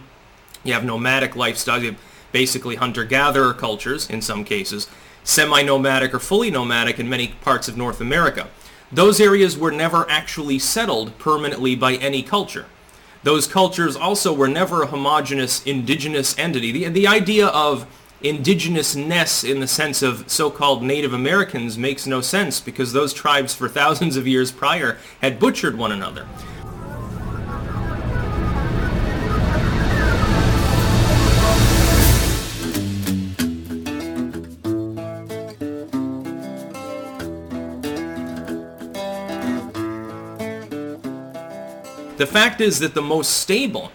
[0.65, 2.01] you have nomadic lifestyles, you have
[2.33, 4.89] basically hunter-gatherer cultures in some cases,
[5.25, 8.49] semi-nomadic or fully nomadic in many parts of North America.
[8.93, 12.67] Those areas were never actually settled permanently by any culture.
[13.23, 16.71] Those cultures also were never a homogenous indigenous entity.
[16.71, 17.87] The, the idea of
[18.22, 23.68] indigenousness in the sense of so-called Native Americans makes no sense because those tribes for
[23.68, 26.26] thousands of years prior had butchered one another.
[42.16, 43.92] The fact is that the most stable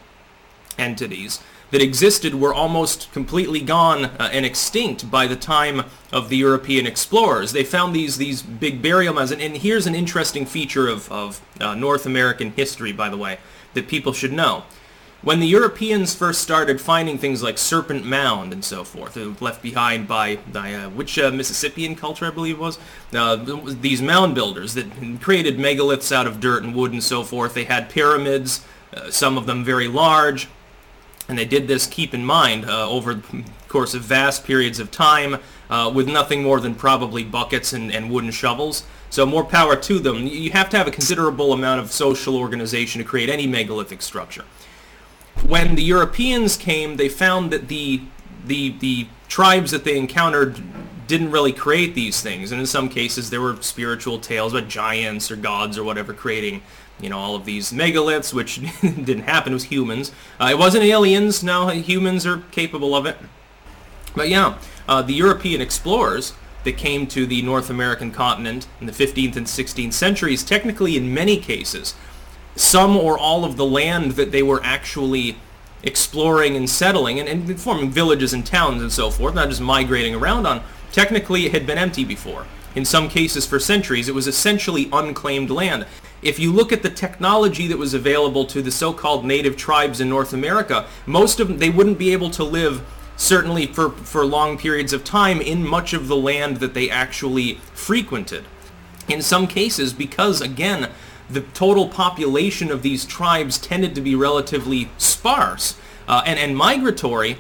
[0.78, 1.40] entities
[1.72, 6.86] that existed were almost completely gone uh, and extinct by the time of the European
[6.86, 7.54] explorers.
[7.54, 11.42] They found these these big burial mounds, and, and here's an interesting feature of, of
[11.60, 13.40] uh, North American history, by the way,
[13.74, 14.64] that people should know.
[15.24, 19.62] When the Europeans first started finding things like Serpent Mound and so forth, uh, left
[19.62, 22.80] behind by, by uh, which uh, Mississippian culture I believe was,
[23.14, 24.88] uh, these mound builders that
[25.22, 27.54] created megaliths out of dirt and wood and so forth.
[27.54, 30.48] They had pyramids, uh, some of them very large,
[31.32, 34.92] and they did this, keep in mind, uh, over the course of vast periods of
[34.92, 35.40] time
[35.96, 38.86] with nothing more than probably buckets and, and wooden shovels.
[39.10, 40.28] So more power to them.
[40.28, 44.44] You have to have a considerable amount of social organization to create any megalithic structure
[45.46, 48.02] when the Europeans came, they found that the
[48.46, 50.62] the the tribes that they encountered
[51.08, 55.30] didn't really create these things, and in some cases there were spiritual tales about giants
[55.30, 56.62] or gods or whatever creating,
[57.02, 59.54] you know, all of these megaliths, which didn't happen.
[59.54, 60.12] It was humans.
[60.40, 61.44] Uh, it wasn't aliens.
[61.44, 63.18] No, humans are capable of it.
[64.16, 66.34] But yeah, uh, the European explorers
[66.64, 71.14] that came to the North American continent in the 15th and 16th centuries, technically in
[71.14, 71.96] many cases,
[72.56, 75.38] some or all of the land that they were actually
[75.84, 80.14] exploring and settling and, and forming villages and towns and so forth, not just migrating
[80.14, 80.62] around on,
[80.92, 82.46] technically it had been empty before.
[82.76, 85.86] In some cases for centuries, it was essentially unclaimed land.
[86.22, 90.10] If you look at the technology that was available to the so-called native tribes in
[90.10, 92.84] North America, most of them, they wouldn't be able to live
[93.16, 97.56] certainly for, for long periods of time in much of the land that they actually
[97.74, 98.46] frequented.
[99.08, 100.90] In some cases, because again,
[101.30, 107.38] the total population of these tribes tended to be relatively sparse uh, and, and migratory,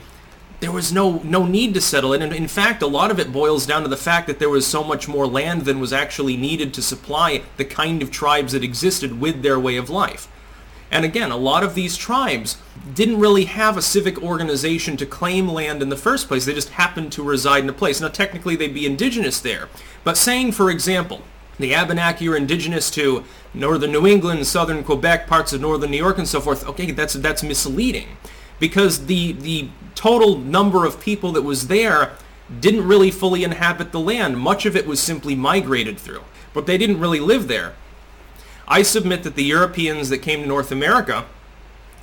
[0.61, 2.21] there was no, no need to settle it.
[2.21, 4.65] And in fact, a lot of it boils down to the fact that there was
[4.65, 8.63] so much more land than was actually needed to supply the kind of tribes that
[8.63, 10.27] existed with their way of life.
[10.91, 12.57] And again, a lot of these tribes
[12.93, 16.45] didn't really have a civic organization to claim land in the first place.
[16.45, 17.99] They just happened to reside in a place.
[17.99, 19.69] Now, technically, they'd be indigenous there.
[20.03, 21.21] But saying, for example,
[21.57, 26.17] the Abenaki are indigenous to northern New England, southern Quebec, parts of northern New York,
[26.17, 26.67] and so forth.
[26.67, 28.09] Okay, that's that's misleading,
[28.61, 32.13] because the the total number of people that was there
[32.61, 34.37] didn't really fully inhabit the land.
[34.37, 37.73] Much of it was simply migrated through, but they didn't really live there.
[38.67, 41.25] I submit that the Europeans that came to North America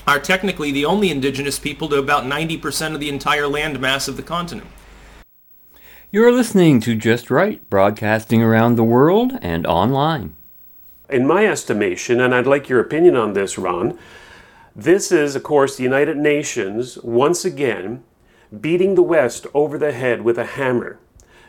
[0.06, 4.16] are technically the only indigenous people to about 90% of the entire land mass of
[4.16, 4.68] the continent.
[6.10, 10.34] You're listening to Just Right, broadcasting around the world and online.
[11.10, 13.98] In my estimation, and I'd like your opinion on this, Ron,
[14.78, 18.04] this is, of course, the United Nations once again
[18.60, 21.00] beating the West over the head with a hammer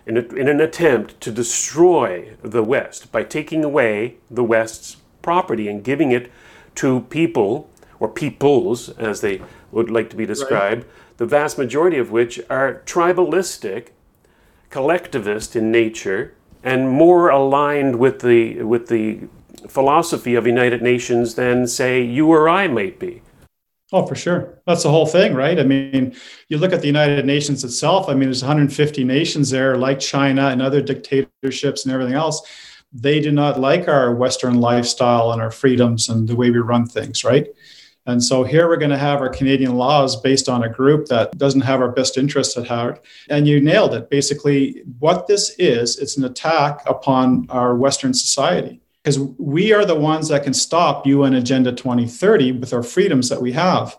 [0.07, 5.67] in, a, in an attempt to destroy the West by taking away the West's property
[5.67, 6.31] and giving it
[6.73, 11.17] to people, or peoples, as they would like to be described, right.
[11.17, 13.89] the vast majority of which are tribalistic
[14.71, 19.27] collectivist in nature and more aligned with the with the
[19.67, 23.21] philosophy of United Nations than say you or I might be.
[23.91, 24.61] Oh, for sure.
[24.67, 25.59] That's the whole thing, right?
[25.59, 26.15] I mean,
[26.47, 28.07] you look at the United Nations itself.
[28.07, 32.41] I mean, there's 150 nations there, like China and other dictatorships and everything else.
[32.93, 36.85] They do not like our Western lifestyle and our freedoms and the way we run
[36.85, 37.47] things, right?
[38.05, 41.37] And so here we're going to have our Canadian laws based on a group that
[41.37, 43.03] doesn't have our best interests at heart.
[43.29, 44.09] And you nailed it.
[44.09, 49.95] Basically, what this is, it's an attack upon our Western society because we are the
[49.95, 53.97] ones that can stop UN Agenda 2030 with our freedoms that we have.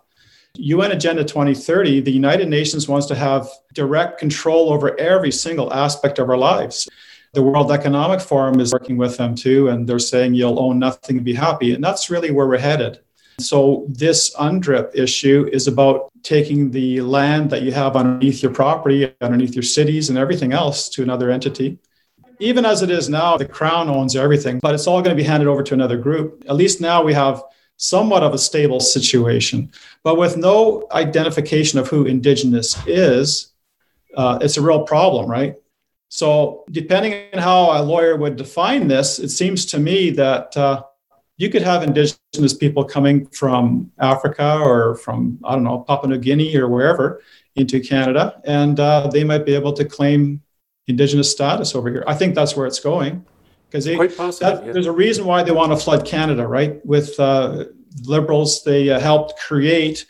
[0.56, 6.18] UN Agenda 2030, the United Nations wants to have direct control over every single aspect
[6.18, 6.88] of our lives.
[7.32, 11.16] The World Economic Forum is working with them too, and they're saying you'll own nothing
[11.16, 11.72] and be happy.
[11.72, 12.98] And that's really where we're headed.
[13.38, 19.14] So, this UNDRIP issue is about taking the land that you have underneath your property,
[19.20, 21.78] underneath your cities, and everything else to another entity.
[22.40, 25.28] Even as it is now, the Crown owns everything, but it's all going to be
[25.28, 26.42] handed over to another group.
[26.48, 27.42] At least now we have
[27.76, 29.70] somewhat of a stable situation.
[30.02, 33.52] But with no identification of who Indigenous is,
[34.16, 35.54] uh, it's a real problem, right?
[36.08, 40.82] So, depending on how a lawyer would define this, it seems to me that uh,
[41.36, 46.18] you could have indigenous people coming from Africa or from, I don't know, Papua New
[46.18, 47.22] Guinea or wherever
[47.54, 50.42] into Canada, and uh, they might be able to claim
[50.90, 52.04] indigenous status over here.
[52.06, 53.24] I think that's where it's going.
[53.68, 54.72] Because yeah.
[54.72, 56.84] there's a reason why they want to flood Canada, right?
[56.84, 57.66] With uh,
[58.02, 60.06] liberals, they uh, helped create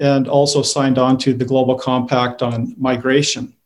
[0.00, 3.56] and also signed on to the Global Compact on migration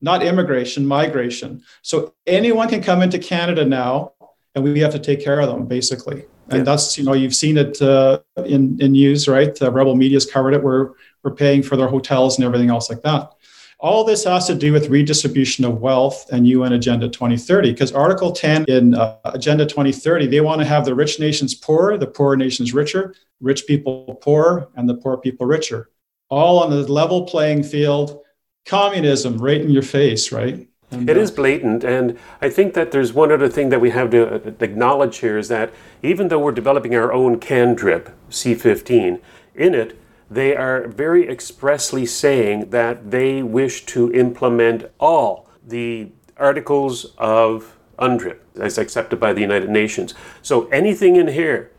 [0.00, 1.62] not immigration, migration.
[1.82, 4.12] So anyone can come into Canada now
[4.54, 6.24] and we have to take care of them basically.
[6.48, 6.64] And yeah.
[6.64, 9.56] that's you know you've seen it uh, in in news, right?
[9.62, 10.62] Uh, Rebel Media's covered it.
[10.62, 10.90] We're
[11.22, 13.32] we're paying for their hotels and everything else like that.
[13.80, 18.30] All this has to do with redistribution of wealth and UN Agenda 2030, because Article
[18.30, 22.36] 10 in uh, Agenda 2030, they want to have the rich nations poor, the poor
[22.36, 25.88] nations richer, rich people poor, and the poor people richer,
[26.28, 28.20] all on the level playing field.
[28.66, 30.68] Communism right in your face, right?
[30.90, 34.10] And, it is blatant, and I think that there's one other thing that we have
[34.10, 35.72] to uh, acknowledge here is that
[36.02, 39.20] even though we're developing our own CANDRIP C15,
[39.54, 39.99] in it
[40.30, 48.38] they are very expressly saying that they wish to implement all the articles of UNDRIP
[48.58, 50.14] as accepted by the United Nations.
[50.40, 51.70] So anything in here,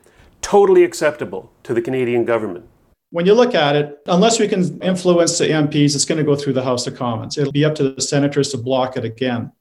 [0.41, 2.65] totally acceptable to the Canadian government
[3.11, 6.35] when you look at it, unless we can influence the MPs, it's going to go
[6.35, 7.37] through the House of Commons.
[7.37, 9.51] It'll be up to the senators to block it again.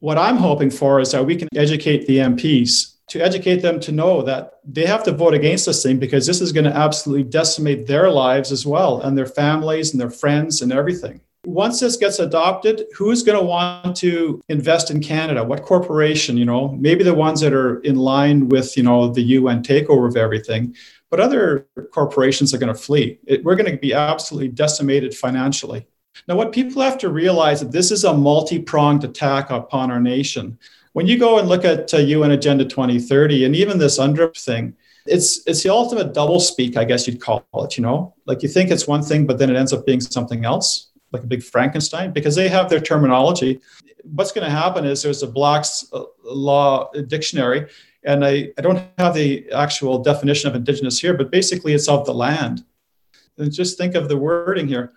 [0.00, 3.92] What I'm hoping for is that we can educate the MPs to educate them to
[3.92, 7.24] know that they have to vote against this thing because this is going to absolutely
[7.24, 11.20] decimate their lives as well and their families and their friends and everything.
[11.44, 15.42] Once this gets adopted, who's going to want to invest in Canada?
[15.42, 19.22] What corporation, you know, maybe the ones that are in line with, you know, the
[19.22, 20.74] UN takeover of everything
[21.12, 23.18] but other corporations are going to flee.
[23.26, 25.86] It, we're going to be absolutely decimated financially.
[26.26, 30.58] Now, what people have to realize that this is a multi-pronged attack upon our nation.
[30.92, 34.74] When you go and look at uh, UN Agenda 2030 and even this UNDRIP thing,
[35.06, 37.76] it's it's the ultimate double speak, I guess you'd call it.
[37.76, 40.44] You know, like you think it's one thing, but then it ends up being something
[40.44, 43.60] else, like a big Frankenstein, because they have their terminology.
[44.04, 47.68] What's going to happen is there's a Black's uh, Law dictionary,
[48.04, 52.04] and I, I don't have the actual definition of indigenous here, but basically it's of
[52.04, 52.64] the land.
[53.38, 54.92] And just think of the wording here.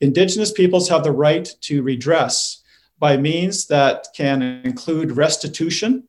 [0.00, 2.59] Indigenous peoples have the right to redress
[3.00, 6.04] by means that can include restitution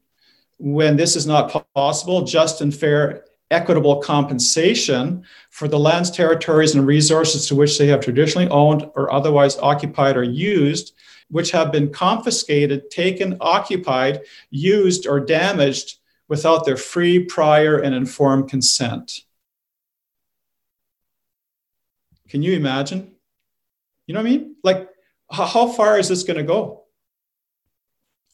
[0.60, 6.88] when this is not possible, just and fair equitable compensation for the lands, territories, and
[6.88, 10.94] resources to which they have traditionally owned or otherwise occupied or used,
[11.30, 18.50] which have been confiscated, taken, occupied, used, or damaged without their free, prior, and informed
[18.50, 19.22] consent.
[22.30, 23.12] Can you imagine?
[24.08, 24.56] You know what I mean?
[24.64, 24.90] Like,
[25.30, 26.81] how far is this going to go?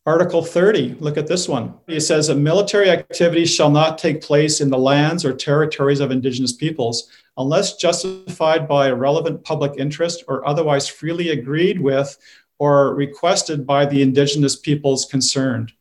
[0.07, 1.73] Article 30, look at this one.
[1.85, 6.11] It says that military activities shall not take place in the lands or territories of
[6.11, 12.17] Indigenous peoples unless justified by a relevant public interest or otherwise freely agreed with
[12.57, 15.73] or requested by the Indigenous peoples concerned.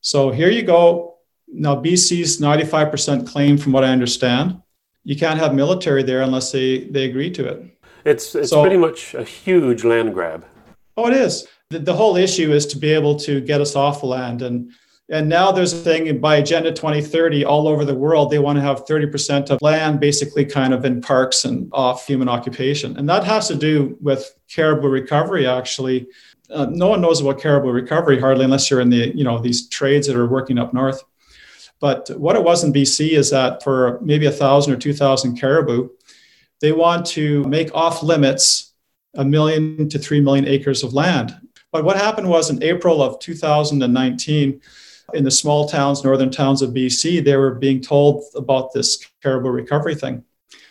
[0.00, 1.16] So here you go
[1.48, 4.62] now BC's 95% claim, from what I understand.
[5.02, 7.78] You can't have military there unless they, they agree to it.
[8.04, 10.46] It's, it's so, pretty much a huge land grab.
[10.96, 11.48] Oh, it is.
[11.72, 14.42] The, the whole issue is to be able to get us off the land.
[14.42, 14.72] And,
[15.08, 18.62] and now there's a thing by Agenda 2030 all over the world, they want to
[18.62, 22.96] have 30% of land basically kind of in parks and off human occupation.
[22.96, 26.06] And that has to do with caribou recovery, actually.
[26.50, 29.68] Uh, no one knows about caribou recovery hardly unless you're in the, you know, these
[29.68, 31.02] trades that are working up north.
[31.80, 35.36] But what it was in BC is that for maybe a thousand or two thousand
[35.40, 35.88] caribou,
[36.60, 38.72] they want to make off limits
[39.14, 41.34] a million to three million acres of land.
[41.72, 44.60] But what happened was in April of 2019,
[45.14, 49.48] in the small towns, northern towns of BC, they were being told about this caribou
[49.48, 50.22] recovery thing.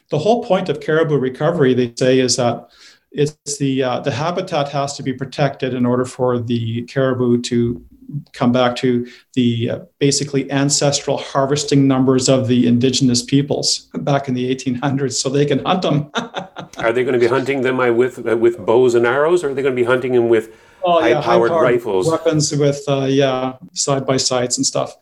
[0.09, 2.69] The whole point of caribou recovery, they say, is that
[3.11, 7.83] it's the uh, the habitat has to be protected in order for the caribou to
[8.33, 14.33] come back to the uh, basically ancestral harvesting numbers of the indigenous peoples back in
[14.33, 16.09] the 1800s so they can hunt them
[16.77, 19.49] are they going to be hunting them uh, with uh, with bows and arrows or
[19.49, 20.53] are they going to be hunting them with
[20.84, 24.97] oh, high powered rifles weapons with uh, yeah side by sides and stuff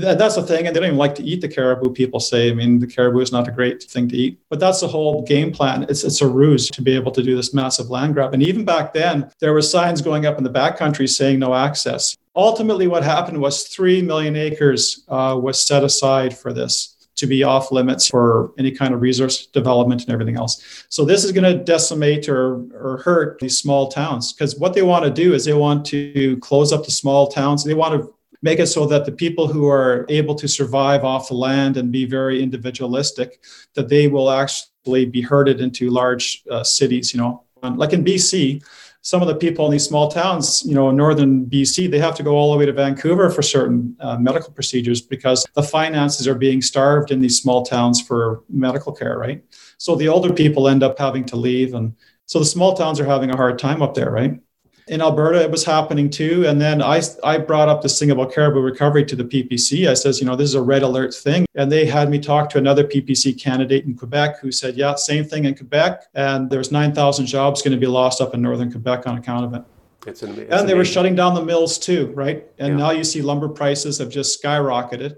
[0.00, 0.66] that's the thing.
[0.66, 2.50] And they don't even like to eat the caribou, people say.
[2.50, 4.38] I mean, the caribou is not a great thing to eat.
[4.48, 5.84] But that's the whole game plan.
[5.88, 8.34] It's, it's a ruse to be able to do this massive land grab.
[8.34, 12.16] And even back then, there were signs going up in the backcountry saying no access.
[12.34, 17.42] Ultimately, what happened was 3 million acres uh, was set aside for this to be
[17.42, 20.84] off limits for any kind of resource development and everything else.
[20.88, 24.82] So this is going to decimate or, or hurt these small towns because what they
[24.82, 27.64] want to do is they want to close up the small towns.
[27.64, 31.28] They want to make it so that the people who are able to survive off
[31.28, 33.42] the land and be very individualistic
[33.74, 37.42] that they will actually be herded into large uh, cities you know
[37.76, 38.62] like in bc
[39.06, 42.16] some of the people in these small towns you know in northern bc they have
[42.16, 46.26] to go all the way to vancouver for certain uh, medical procedures because the finances
[46.26, 49.44] are being starved in these small towns for medical care right?
[49.78, 51.94] So the older people end up having to leave and
[52.24, 54.40] so the small towns are having a hard time up there right
[54.88, 56.46] in Alberta, it was happening too.
[56.46, 59.88] And then I, I brought up this thing about caribou recovery to the PPC.
[59.88, 61.44] I says, you know, this is a red alert thing.
[61.56, 65.24] And they had me talk to another PPC candidate in Quebec who said, yeah, same
[65.24, 66.04] thing in Quebec.
[66.14, 69.54] And there's 9,000 jobs going to be lost up in northern Quebec on account of
[69.54, 69.64] it.
[70.06, 70.78] It's an, it's and they amazing.
[70.78, 72.46] were shutting down the mills too, right?
[72.58, 72.76] And yeah.
[72.76, 75.16] now you see lumber prices have just skyrocketed.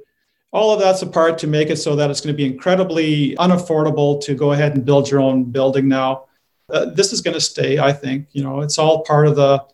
[0.51, 3.37] All of that's a part to make it so that it's going to be incredibly
[3.37, 6.28] unaffordable to go ahead and build your own building now
[6.71, 7.79] uh, this is going to stay.
[7.79, 9.65] I think you know it's all part of the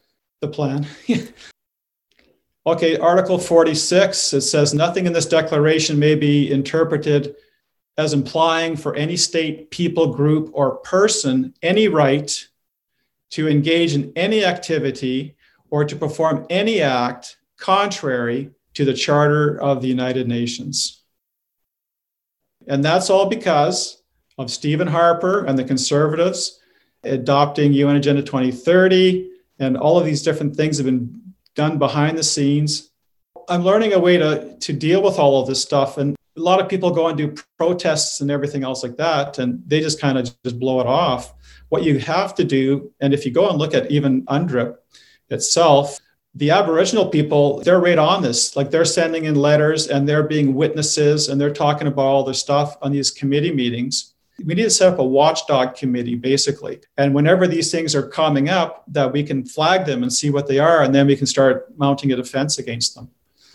[0.41, 0.87] the plan.
[2.67, 4.33] okay, Article 46.
[4.35, 7.37] It says nothing in this declaration may be interpreted
[7.97, 12.49] as implying for any state, people, group, or person any right
[13.31, 15.37] to engage in any activity
[15.71, 21.03] or to perform any act contrary to the Charter of the United Nations.
[22.67, 24.03] And that's all because
[24.39, 26.61] of Stephen Harper and the conservatives
[27.05, 31.23] adopting UN Agenda 2030, and all of these different things have been
[31.55, 32.91] done behind the scenes.
[33.49, 35.99] I'm learning a way to, to deal with all of this stuff.
[35.99, 39.63] And a lot of people go and do protests and everything else like that, and
[39.67, 41.35] they just kind of just blow it off.
[41.69, 44.77] What you have to do, and if you go and look at even UNDRIP
[45.31, 46.01] itself,
[46.35, 48.57] the Aboriginal people, they're right on this.
[48.57, 52.41] Like they're sending in letters and they're being witnesses and they're talking about all this
[52.41, 54.14] stuff on these committee meetings
[54.45, 56.81] we need to set up a watchdog committee basically.
[56.97, 60.47] And whenever these things are coming up that we can flag them and see what
[60.47, 63.11] they are and then we can start mounting a defense against them.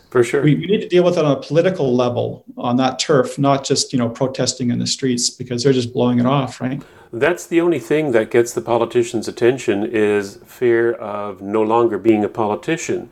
[0.09, 0.41] For sure.
[0.41, 3.63] We, we need to deal with it on a political level on that turf not
[3.63, 6.81] just you know protesting in the streets because they're just blowing it off right?
[7.11, 12.23] That's the only thing that gets the politicians attention is fear of no longer being
[12.23, 13.09] a politician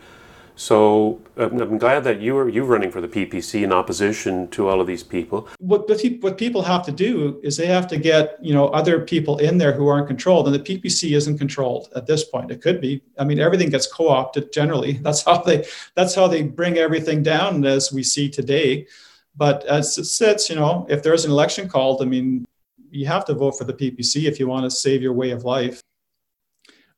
[0.58, 4.82] so I'm glad that you are you running for the PPC in opposition to all
[4.82, 5.48] of these people.
[5.60, 5.88] What
[6.22, 9.60] what people have to do is they have to get you know other people in
[9.60, 12.50] there who aren't controlled, and the PPC isn't controlled at this point.
[12.50, 13.04] It could be.
[13.20, 14.94] I mean, everything gets co-opted generally.
[15.04, 18.88] That's how they that's how they bring everything down as we see today.
[19.36, 22.46] But as it sits, you know, if there's an election called, I mean,
[22.90, 25.44] you have to vote for the PPC if you want to save your way of
[25.44, 25.84] life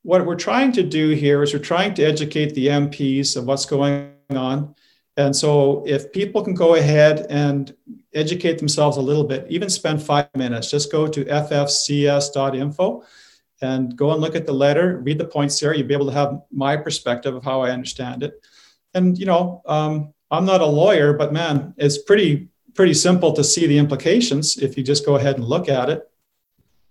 [0.04, 3.66] what we're trying to do here is we're trying to educate the MPs of what's
[3.66, 4.76] going on.
[5.18, 7.76] And so if people can go ahead and
[8.14, 13.04] educate themselves a little bit, even spend five minutes, just go to ffcs.info
[13.62, 15.76] and go and look at the letter, read the points there.
[15.76, 18.34] You'll be able to have my perspective of how I understand it.
[18.94, 23.44] And, you know, um, I'm not a lawyer, but man, it's pretty, pretty simple to
[23.44, 26.09] see the implications if you just go ahead and look at it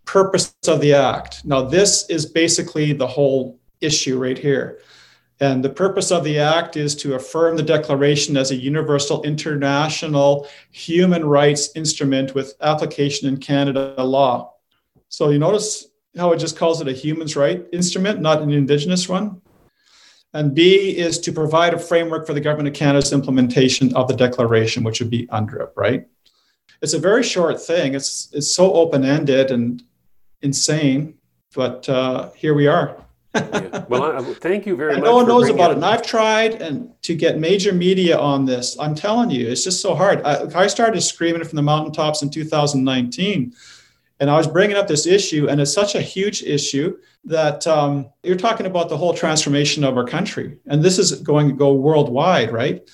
[0.08, 1.44] purpose of the act.
[1.44, 4.80] Now, this is basically the whole issue right here.
[5.38, 10.48] And the purpose of the act is to affirm the Declaration as a universal international
[10.70, 14.54] human rights instrument with application in Canada law.
[15.10, 19.10] So you notice how it just calls it a human right instrument, not an Indigenous
[19.10, 19.42] one.
[20.32, 24.16] And B is to provide a framework for the Government of Canada's implementation of the
[24.16, 26.08] Declaration, which would be UNDRIP, right?
[26.80, 27.94] It's a very short thing.
[27.94, 29.82] It's, it's so open ended and
[30.42, 31.14] insane,
[31.54, 33.04] but uh, here we are.
[33.34, 33.84] yeah.
[33.88, 35.08] Well, I, thank you very and much.
[35.08, 35.74] No one knows about it.
[35.74, 38.76] And I've tried and to get major media on this.
[38.80, 40.22] I'm telling you, it's just so hard.
[40.22, 43.52] I, I started screaming from the mountaintops in 2019,
[44.20, 48.10] and I was bringing up this issue, and it's such a huge issue that um,
[48.22, 51.74] you're talking about the whole transformation of our country, and this is going to go
[51.74, 52.88] worldwide, right?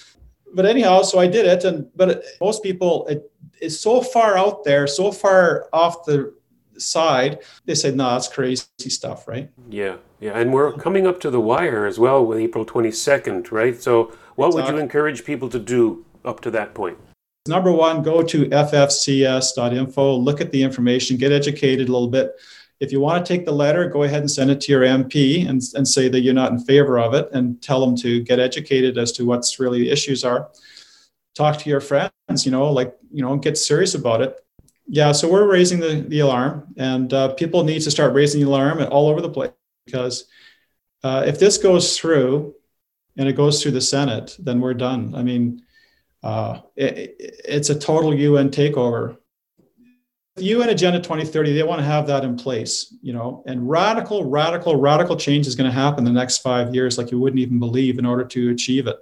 [0.55, 3.31] but anyhow, so I did it, and but it, most people it
[3.61, 6.35] is so far out there, so far off the
[6.85, 9.51] side, they said, "No, that's crazy stuff," right?
[9.69, 13.51] Yeah, yeah, and we're coming up to the wire as well with April twenty second,
[13.51, 13.81] right?
[13.81, 16.99] So, what would you encourage people to do up to that point?
[17.47, 22.33] Number one, go to ffcs.info, look at the information, get educated a little bit.
[22.81, 25.49] If you want to take the letter, go ahead and send it to your MP
[25.49, 28.41] and, and say that you're not in favor of it and tell them to get
[28.41, 30.51] educated as to what's really the issues are.
[31.35, 32.11] Talk to your friends,
[32.45, 34.44] you know, like, you know, get serious about it.
[34.87, 38.49] Yeah, so we're raising the, the alarm, and uh, people need to start raising the
[38.49, 39.51] alarm all over the place
[39.87, 40.27] because
[41.03, 42.55] uh, if this goes through
[43.17, 45.15] and it goes through the Senate, then we're done.
[45.15, 45.63] I mean,
[46.23, 49.17] uh, it, it's a total UN takeover.
[50.37, 54.25] The UN Agenda 2030, they want to have that in place, you know, and radical,
[54.25, 57.41] radical, radical change is going to happen in the next five years, like you wouldn't
[57.41, 58.97] even believe, in order to achieve it.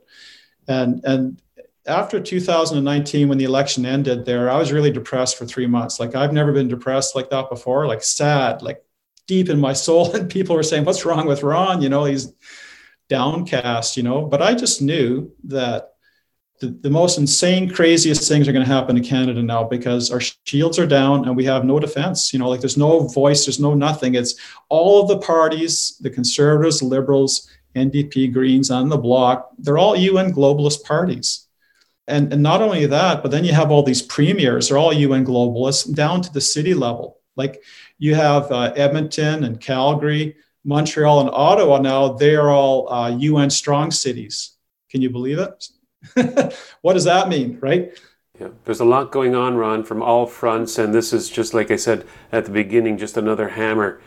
[0.68, 1.41] And and
[1.87, 5.99] after 2019, when the election ended, there, I was really depressed for three months.
[5.99, 8.85] Like I've never been depressed like that before, like sad, like
[9.26, 10.14] deep in my soul.
[10.14, 12.33] And people were saying, "What's wrong with Ron?" You know, he's
[13.09, 13.97] downcast.
[13.97, 15.91] You know, but I just knew that
[16.61, 20.20] the, the most insane, craziest things are going to happen in Canada now because our
[20.47, 22.33] shields are down and we have no defense.
[22.33, 24.14] You know, like there's no voice, there's no nothing.
[24.14, 24.37] It's
[24.68, 30.33] all of the parties, the conservatives, liberals, NDP, Greens on the Bloc, they're all UN
[30.33, 31.49] globalist parties.
[32.09, 35.25] And, and not only that, but then you have all these premiers, they're all UN
[35.25, 37.19] globalists down to the city level.
[37.37, 37.63] Like
[37.99, 43.51] you have uh, Edmonton and Calgary, Montreal and Ottawa now, they are all uh, UN
[43.51, 44.57] strong cities.
[44.91, 45.69] Can you believe it?
[46.83, 47.99] what does that mean, right?
[48.41, 51.71] Yeah, there's a lot going on, Ron, from all fronts, and this is just like
[51.71, 54.01] I said at the beginning, just another hammer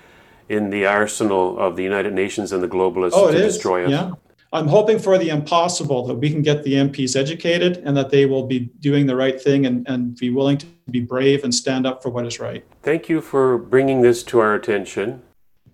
[0.49, 3.53] in the arsenal of the United Nations and the globalists oh, to is.
[3.53, 3.91] destroy us.
[3.91, 4.11] Yeah.
[4.55, 8.25] I'm hoping for the impossible that we can get the MPs educated and that they
[8.25, 11.85] will be doing the right thing and, and be willing to be brave and stand
[11.85, 12.63] up for what is right.
[12.81, 15.21] Thank you for bringing this to our attention.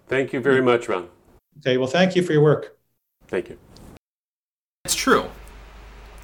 [0.07, 1.09] Thank you very much, Ron.
[1.59, 2.75] Okay, well, thank you for your work.
[3.27, 3.59] Thank you.
[4.83, 5.25] It's true.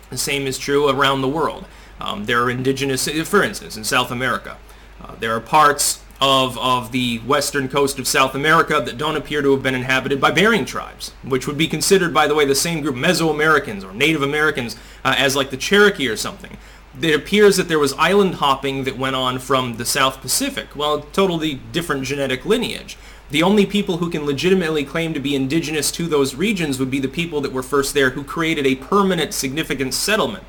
[0.10, 1.66] The same is true around the world.
[2.02, 4.58] Um, there are indigenous, for instance, in South America.
[5.00, 9.42] Uh, there are parts of, of the western coast of South America that don't appear
[9.42, 12.56] to have been inhabited by Bering tribes, which would be considered, by the way, the
[12.56, 16.58] same group, Mesoamericans or Native Americans, uh, as like the Cherokee or something.
[17.00, 20.76] It appears that there was island hopping that went on from the South Pacific.
[20.76, 22.98] Well, totally different genetic lineage.
[23.30, 27.00] The only people who can legitimately claim to be indigenous to those regions would be
[27.00, 30.46] the people that were first there who created a permanent significant settlement.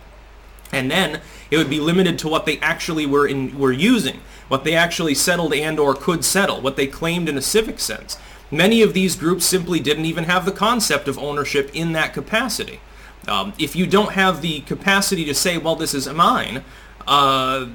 [0.72, 1.20] And then
[1.50, 5.14] it would be limited to what they actually were in, were using, what they actually
[5.14, 8.16] settled and or could settle, what they claimed in a civic sense.
[8.50, 12.80] Many of these groups simply didn't even have the concept of ownership in that capacity.
[13.26, 16.64] Um, if you don't have the capacity to say, well, this is mine,
[17.06, 17.66] uh,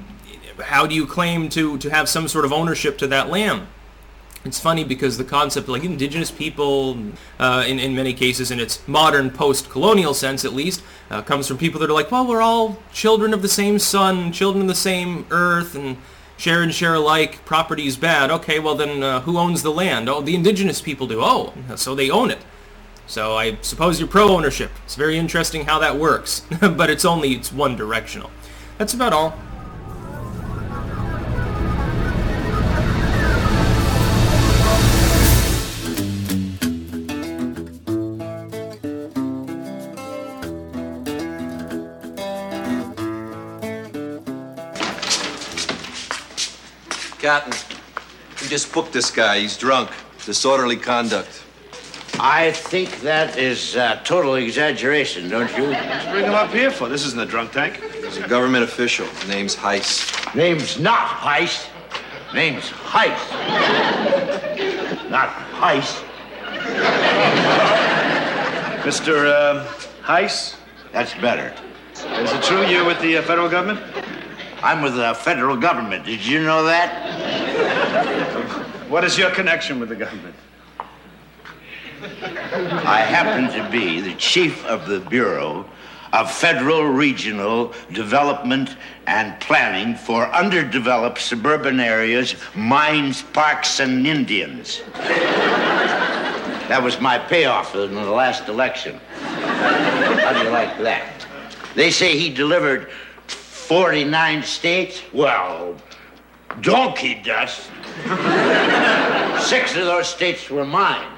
[0.60, 3.66] how do you claim to, to have some sort of ownership to that land?
[4.44, 6.98] It's funny because the concept like indigenous people
[7.38, 11.58] uh, in, in many cases in its modern post-colonial sense at least uh, comes from
[11.58, 14.74] people that are like well we're all children of the same sun children of the
[14.74, 15.96] same earth and
[16.36, 18.30] share and share alike property is bad.
[18.30, 20.08] Okay well then uh, who owns the land?
[20.08, 21.20] Oh the indigenous people do.
[21.22, 22.44] Oh so they own it.
[23.06, 24.70] So i suppose you're pro-ownership.
[24.84, 28.30] It's very interesting how that works but it's only it's one directional.
[28.78, 29.38] That's about all
[47.24, 47.78] Captain,
[48.42, 49.38] we just booked this guy.
[49.38, 49.88] He's drunk.
[50.26, 51.42] Disorderly conduct.
[52.20, 55.68] I think that is uh, total exaggeration, don't you?
[55.68, 56.90] Let's bring him up here for.
[56.90, 57.82] This isn't a drunk tank.
[57.94, 59.06] He's a government official.
[59.26, 60.34] Name's Heist.
[60.34, 61.70] Name's not Heist.
[62.34, 63.30] Name's Heist.
[65.08, 66.04] not Heiss.
[68.82, 69.32] Mr.
[69.32, 69.64] Uh,
[70.02, 70.56] Heiss?
[70.92, 71.54] That's better.
[71.94, 73.80] Is it true you're with the uh, federal government?
[74.64, 76.06] I'm with the federal government.
[76.06, 76.90] Did you know that?
[78.88, 80.34] What is your connection with the government?
[82.00, 85.66] I happen to be the chief of the Bureau
[86.14, 94.80] of Federal Regional Development and Planning for underdeveloped suburban areas, mines, parks, and Indians.
[96.68, 98.98] That was my payoff in the last election.
[99.20, 101.26] How do you like that?
[101.74, 102.90] They say he delivered
[103.64, 105.02] 49 states?
[105.12, 105.76] Well,
[106.60, 107.70] donkey dust.
[109.48, 111.10] Six of those states were mine.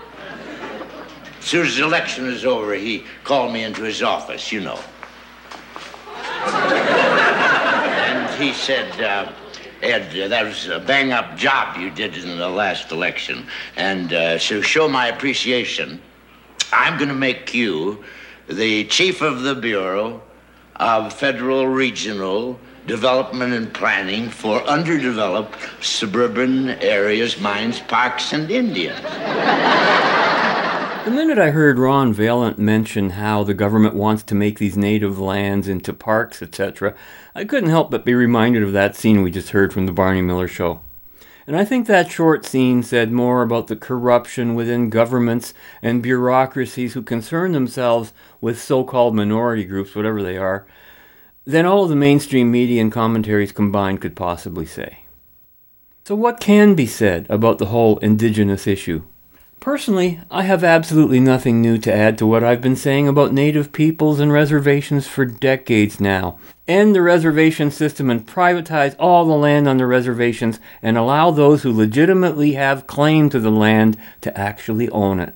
[1.40, 4.78] As soon as the election was over, he called me into his office, you know.
[7.66, 9.32] And he said, uh,
[9.82, 13.46] Ed, uh, that was a bang up job you did in the last election.
[13.76, 16.00] And uh, to show my appreciation,
[16.72, 18.04] I'm going to make you
[18.48, 20.22] the chief of the Bureau
[20.80, 29.00] of Federal Regional Development and Planning for underdeveloped suburban areas, mines, parks, and Indians.
[31.06, 35.18] The minute I heard Ron Valent mention how the government wants to make these native
[35.18, 36.94] lands into parks, etc.,
[37.34, 40.22] I couldn't help but be reminded of that scene we just heard from the Barney
[40.22, 40.80] Miller show.
[41.46, 46.94] And I think that short scene said more about the corruption within governments and bureaucracies
[46.94, 50.66] who concern themselves with so called minority groups, whatever they are,
[51.44, 55.04] than all of the mainstream media and commentaries combined could possibly say.
[56.04, 59.02] So, what can be said about the whole indigenous issue?
[59.58, 63.72] Personally, I have absolutely nothing new to add to what I've been saying about native
[63.72, 66.38] peoples and reservations for decades now.
[66.68, 71.64] End the reservation system and privatize all the land on the reservations and allow those
[71.64, 75.34] who legitimately have claim to the land to actually own it.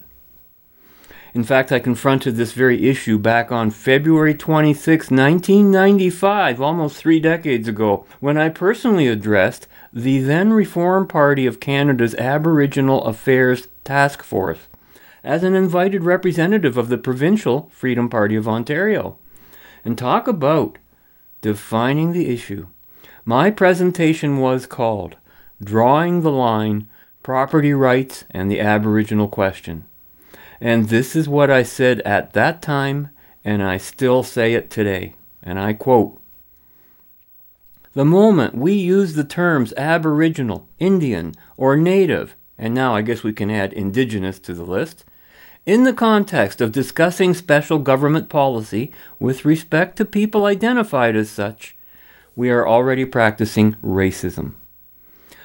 [1.32, 7.68] In fact, I confronted this very issue back on February 26, 1995, almost three decades
[7.68, 14.68] ago, when I personally addressed the then Reform Party of Canada's Aboriginal Affairs Task Force
[15.22, 19.16] as an invited representative of the provincial Freedom Party of Ontario.
[19.84, 20.78] And talk about
[21.40, 22.66] defining the issue.
[23.24, 25.16] My presentation was called
[25.62, 26.88] Drawing the Line
[27.22, 29.84] Property Rights and the Aboriginal Question.
[30.60, 33.10] And this is what I said at that time,
[33.44, 35.14] and I still say it today.
[35.42, 36.20] And I quote
[37.94, 43.32] The moment we use the terms Aboriginal, Indian, or Native, and now I guess we
[43.32, 45.04] can add Indigenous to the list,
[45.66, 51.76] in the context of discussing special government policy with respect to people identified as such,
[52.34, 54.54] we are already practicing racism.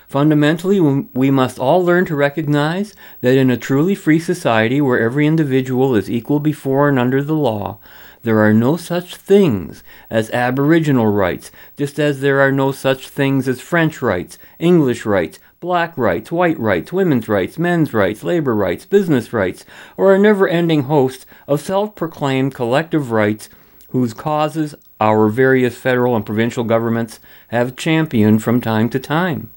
[0.08, 5.26] Fundamentally, we must all learn to recognize that in a truly free society where every
[5.26, 7.80] individual is equal before and under the law,
[8.26, 13.48] there are no such things as Aboriginal rights, just as there are no such things
[13.48, 18.86] as French rights, English rights, black rights, white rights, women's rights, men's rights, labor rights,
[18.86, 23.50] business rights, or a never ending host of self proclaimed collective rights
[23.90, 29.52] whose causes our various federal and provincial governments have championed from time to time.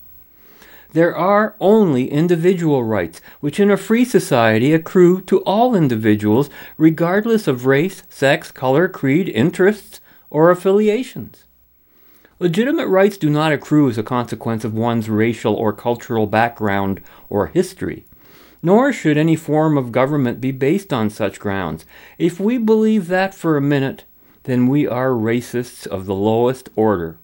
[0.92, 7.46] There are only individual rights, which in a free society accrue to all individuals, regardless
[7.46, 11.44] of race, sex, color, creed, interests, or affiliations.
[12.40, 17.48] Legitimate rights do not accrue as a consequence of one's racial or cultural background or
[17.48, 18.04] history.
[18.62, 21.84] Nor should any form of government be based on such grounds.
[22.16, 24.04] If we believe that for a minute,
[24.44, 27.18] then we are racists of the lowest order.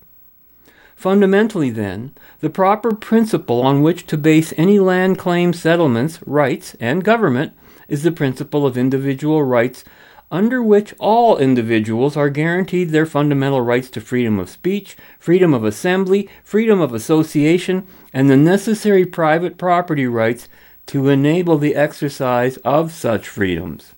[0.97, 7.05] Fundamentally, then, the proper principle on which to base any land claim settlements, rights, and
[7.05, 7.53] government
[7.89, 9.85] is the principle of individual rights,
[10.31, 15.65] under which all individuals are guaranteed their fundamental rights to freedom of speech, freedom of
[15.65, 20.49] assembly, freedom of association, and the necessary private property rights
[20.87, 23.94] to enable the exercise of such freedoms.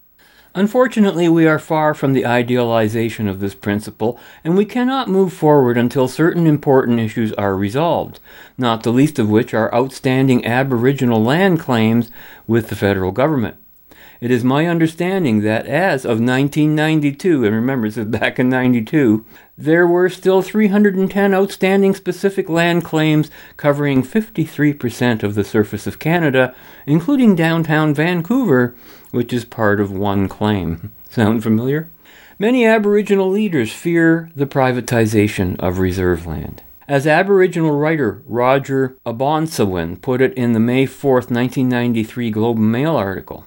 [0.57, 5.77] Unfortunately, we are far from the idealization of this principle, and we cannot move forward
[5.77, 8.21] until certain important issues are resolved,
[8.57, 12.11] not the least of which are outstanding Aboriginal land claims
[12.47, 13.59] with the federal government.
[14.21, 19.27] It is my understanding that as of 1992, and remember this is back in 92,
[19.59, 26.55] there were still 310 outstanding specific land claims covering 53% of the surface of Canada,
[26.87, 28.75] including downtown Vancouver,
[29.11, 30.93] which is part of one claim.
[31.11, 31.91] Sound familiar?
[32.39, 36.63] Many Aboriginal leaders fear the privatization of reserve land.
[36.89, 42.95] As Aboriginal writer Roger Obonsawin put it in the May 4, 1993 Globe and Mail
[42.95, 43.47] article,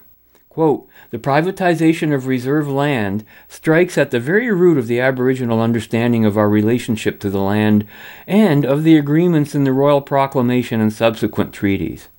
[0.50, 6.26] quote, the privatization of reserve land strikes at the very root of the Aboriginal understanding
[6.26, 7.86] of our relationship to the land
[8.28, 12.10] and of the agreements in the Royal Proclamation and subsequent treaties.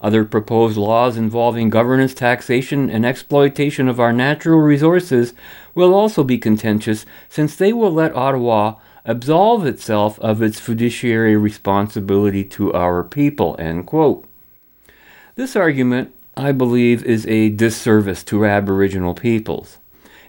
[0.00, 5.34] Other proposed laws involving governance, taxation, and exploitation of our natural resources
[5.74, 12.44] will also be contentious since they will let Ottawa absolve itself of its fiduciary responsibility
[12.44, 13.56] to our people.
[15.34, 19.76] This argument, I believe, is a disservice to Aboriginal peoples.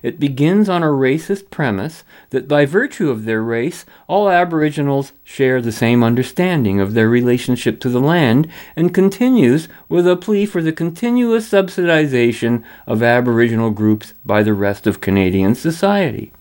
[0.04, 5.62] It begins on a racist premise that by virtue of their race, all Aboriginals share
[5.62, 10.62] the same understanding of their relationship to the land, and continues with a plea for
[10.62, 16.34] the continuous subsidization of Aboriginal groups by the rest of Canadian society.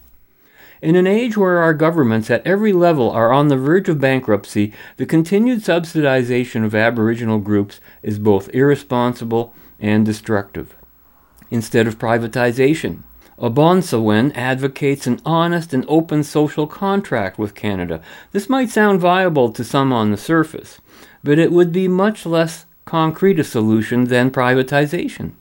[0.83, 4.73] In an age where our governments at every level are on the verge of bankruptcy,
[4.97, 10.75] the continued subsidization of Aboriginal groups is both irresponsible and destructive.
[11.51, 13.03] Instead of privatization,
[13.41, 18.03] Obonsawin advocates an honest and open social contract with Canada.
[18.33, 20.79] This might sound viable to some on the surface,
[21.25, 25.33] but it would be much less concrete a solution than privatization.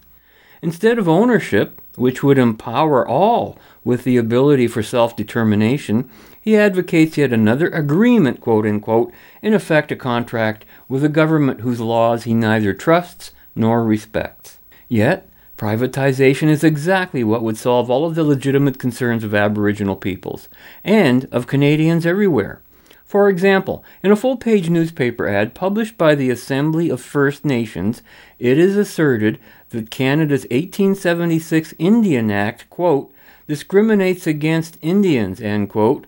[0.62, 6.10] Instead of ownership, which would empower all with the ability for self determination,
[6.40, 9.12] he advocates yet another agreement, quote unquote,
[9.42, 14.60] in effect a contract with a government whose laws he neither trusts nor respects.
[14.88, 20.50] Yet, privatization is exactly what would solve all of the legitimate concerns of Aboriginal peoples
[20.84, 22.62] and of Canadians everywhere.
[23.10, 28.04] For example, in a full page newspaper ad published by the Assembly of First Nations,
[28.38, 29.40] it is asserted
[29.70, 33.12] that Canada's 1876 Indian Act, quote,
[33.48, 36.06] discriminates against Indians, end quote,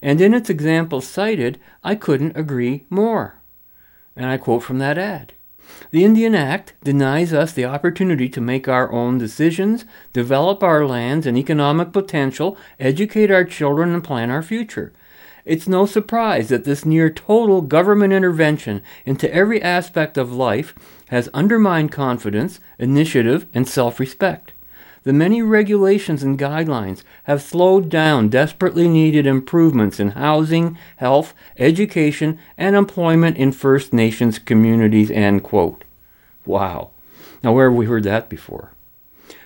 [0.00, 3.34] and in its example cited, I couldn't agree more.
[4.14, 5.32] And I quote from that ad.
[5.94, 11.24] The Indian Act denies us the opportunity to make our own decisions, develop our lands
[11.24, 14.92] and economic potential, educate our children, and plan our future.
[15.44, 20.74] It's no surprise that this near total government intervention into every aspect of life
[21.10, 24.52] has undermined confidence, initiative, and self respect.
[25.04, 32.38] The many regulations and guidelines have slowed down desperately needed improvements in housing, health, education,
[32.56, 35.10] and employment in First Nations communities.
[35.10, 35.84] End quote.
[36.46, 36.90] Wow.
[37.42, 38.72] Now, where have we heard that before?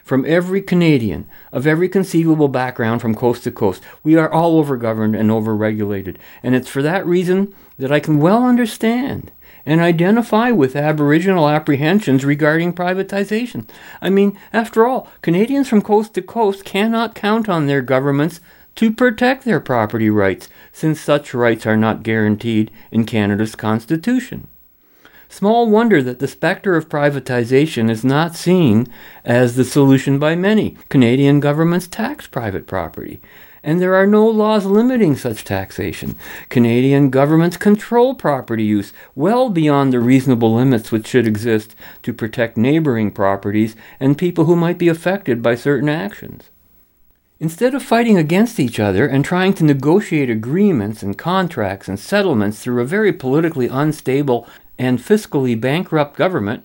[0.05, 5.19] From every Canadian of every conceivable background from coast to coast, we are all overgoverned
[5.19, 6.17] and overregulated.
[6.43, 9.33] And it's for that reason that I can well understand
[9.69, 13.69] and identify with Aboriginal apprehensions regarding privatization.
[14.01, 18.41] I mean, after all, Canadians from coast to coast cannot count on their governments
[18.77, 24.49] to protect their property rights, since such rights are not guaranteed in Canada's Constitution.
[25.29, 28.87] Small wonder that the specter of privatization is not seen
[29.23, 30.79] as the solution by many.
[30.89, 33.21] Canadian governments tax private property
[33.63, 36.17] and there are no laws limiting such taxation.
[36.49, 42.57] Canadian governments control property use well beyond the reasonable limits which should exist to protect
[42.57, 46.51] neighboring properties and people who might be affected by certain actions.
[47.41, 52.61] Instead of fighting against each other and trying to negotiate agreements and contracts and settlements
[52.61, 54.47] through a very politically unstable
[54.77, 56.65] and fiscally bankrupt government,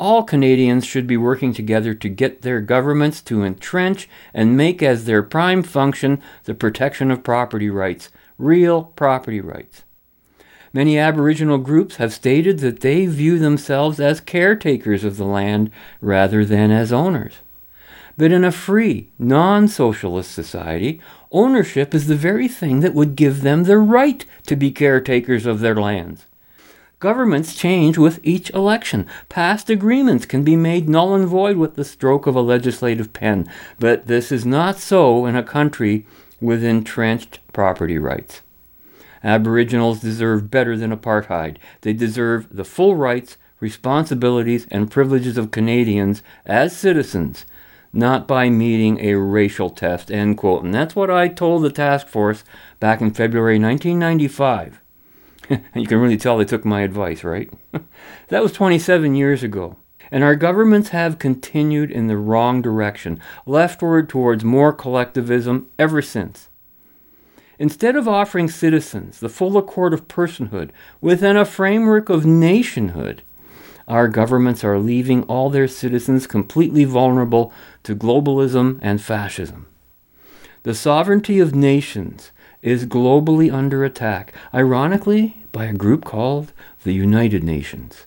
[0.00, 5.04] all Canadians should be working together to get their governments to entrench and make as
[5.04, 9.82] their prime function the protection of property rights, real property rights.
[10.72, 15.70] Many Aboriginal groups have stated that they view themselves as caretakers of the land
[16.00, 17.34] rather than as owners.
[18.16, 20.98] But in a free, non socialist society,
[21.30, 25.60] ownership is the very thing that would give them the right to be caretakers of
[25.60, 26.24] their lands.
[27.00, 29.06] Governments change with each election.
[29.30, 33.48] Past agreements can be made null and void with the stroke of a legislative pen,
[33.78, 36.06] but this is not so in a country
[36.42, 38.42] with entrenched property rights.
[39.24, 41.56] Aboriginals deserve better than apartheid.
[41.80, 47.46] They deserve the full rights, responsibilities, and privileges of Canadians as citizens,
[47.94, 50.10] not by meeting a racial test.
[50.10, 50.64] End quote.
[50.64, 52.44] And that's what I told the task force
[52.78, 54.79] back in February 1995.
[55.74, 57.52] you can really tell they took my advice, right?
[58.28, 59.76] that was 27 years ago.
[60.12, 66.48] And our governments have continued in the wrong direction, leftward towards more collectivism ever since.
[67.58, 70.70] Instead of offering citizens the full accord of personhood
[71.00, 73.22] within a framework of nationhood,
[73.86, 79.66] our governments are leaving all their citizens completely vulnerable to globalism and fascism.
[80.62, 82.32] The sovereignty of nations
[82.62, 84.34] is globally under attack.
[84.54, 86.52] Ironically, by a group called
[86.84, 88.06] the United Nations.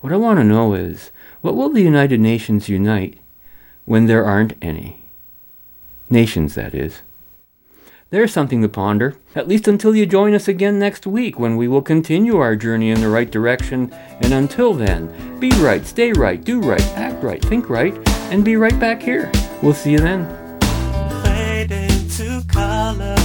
[0.00, 1.10] What I want to know is
[1.40, 3.18] what will the United Nations unite
[3.84, 5.04] when there aren't any?
[6.08, 7.02] Nations, that is.
[8.10, 11.66] There's something to ponder, at least until you join us again next week when we
[11.66, 13.92] will continue our journey in the right direction.
[14.20, 17.96] And until then, be right, stay right, do right, act right, think right,
[18.30, 19.32] and be right back here.
[19.60, 20.24] We'll see you then.
[21.24, 23.16] Fade into color,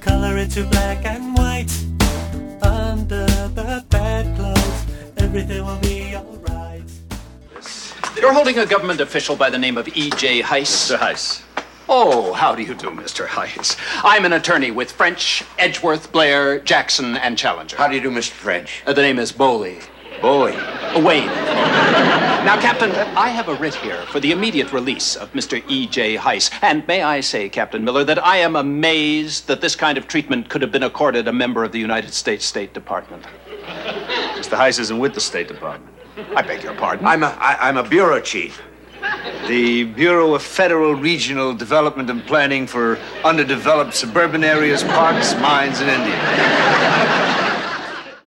[0.00, 1.70] color into black and white
[3.74, 4.84] the bedclothes,
[5.16, 6.82] everything will be alright.
[8.16, 10.42] You're holding a government official by the name of E.J.
[10.42, 10.92] Heiss.
[10.92, 10.98] Mr.
[10.98, 11.42] Heiss.
[11.88, 13.26] Oh, how do you do, Mr.
[13.26, 13.76] Heiss?
[14.04, 17.76] I'm an attorney with French, Edgeworth, Blair, Jackson, and Challenger.
[17.76, 18.30] How do you do, Mr.
[18.30, 18.84] French?
[18.86, 19.80] Uh, the name is Bowley.
[20.22, 20.56] Bowie.
[21.02, 21.30] Wade.
[22.44, 25.64] Now, Captain, I have a writ here for the immediate release of Mr.
[25.66, 26.16] E.J.
[26.16, 26.50] Heiss.
[26.60, 30.50] And may I say, Captain Miller, that I am amazed that this kind of treatment
[30.50, 33.24] could have been accorded a member of the United States State Department.
[34.38, 34.56] Mr.
[34.56, 35.94] Heiss isn't with the State Department.
[36.36, 37.06] I beg your pardon.
[37.06, 38.60] I'm a, I, I'm a bureau chief.
[39.48, 45.90] The Bureau of Federal Regional Development and Planning for Underdeveloped Suburban Areas, Parks, Mines, and
[45.90, 47.53] Indians.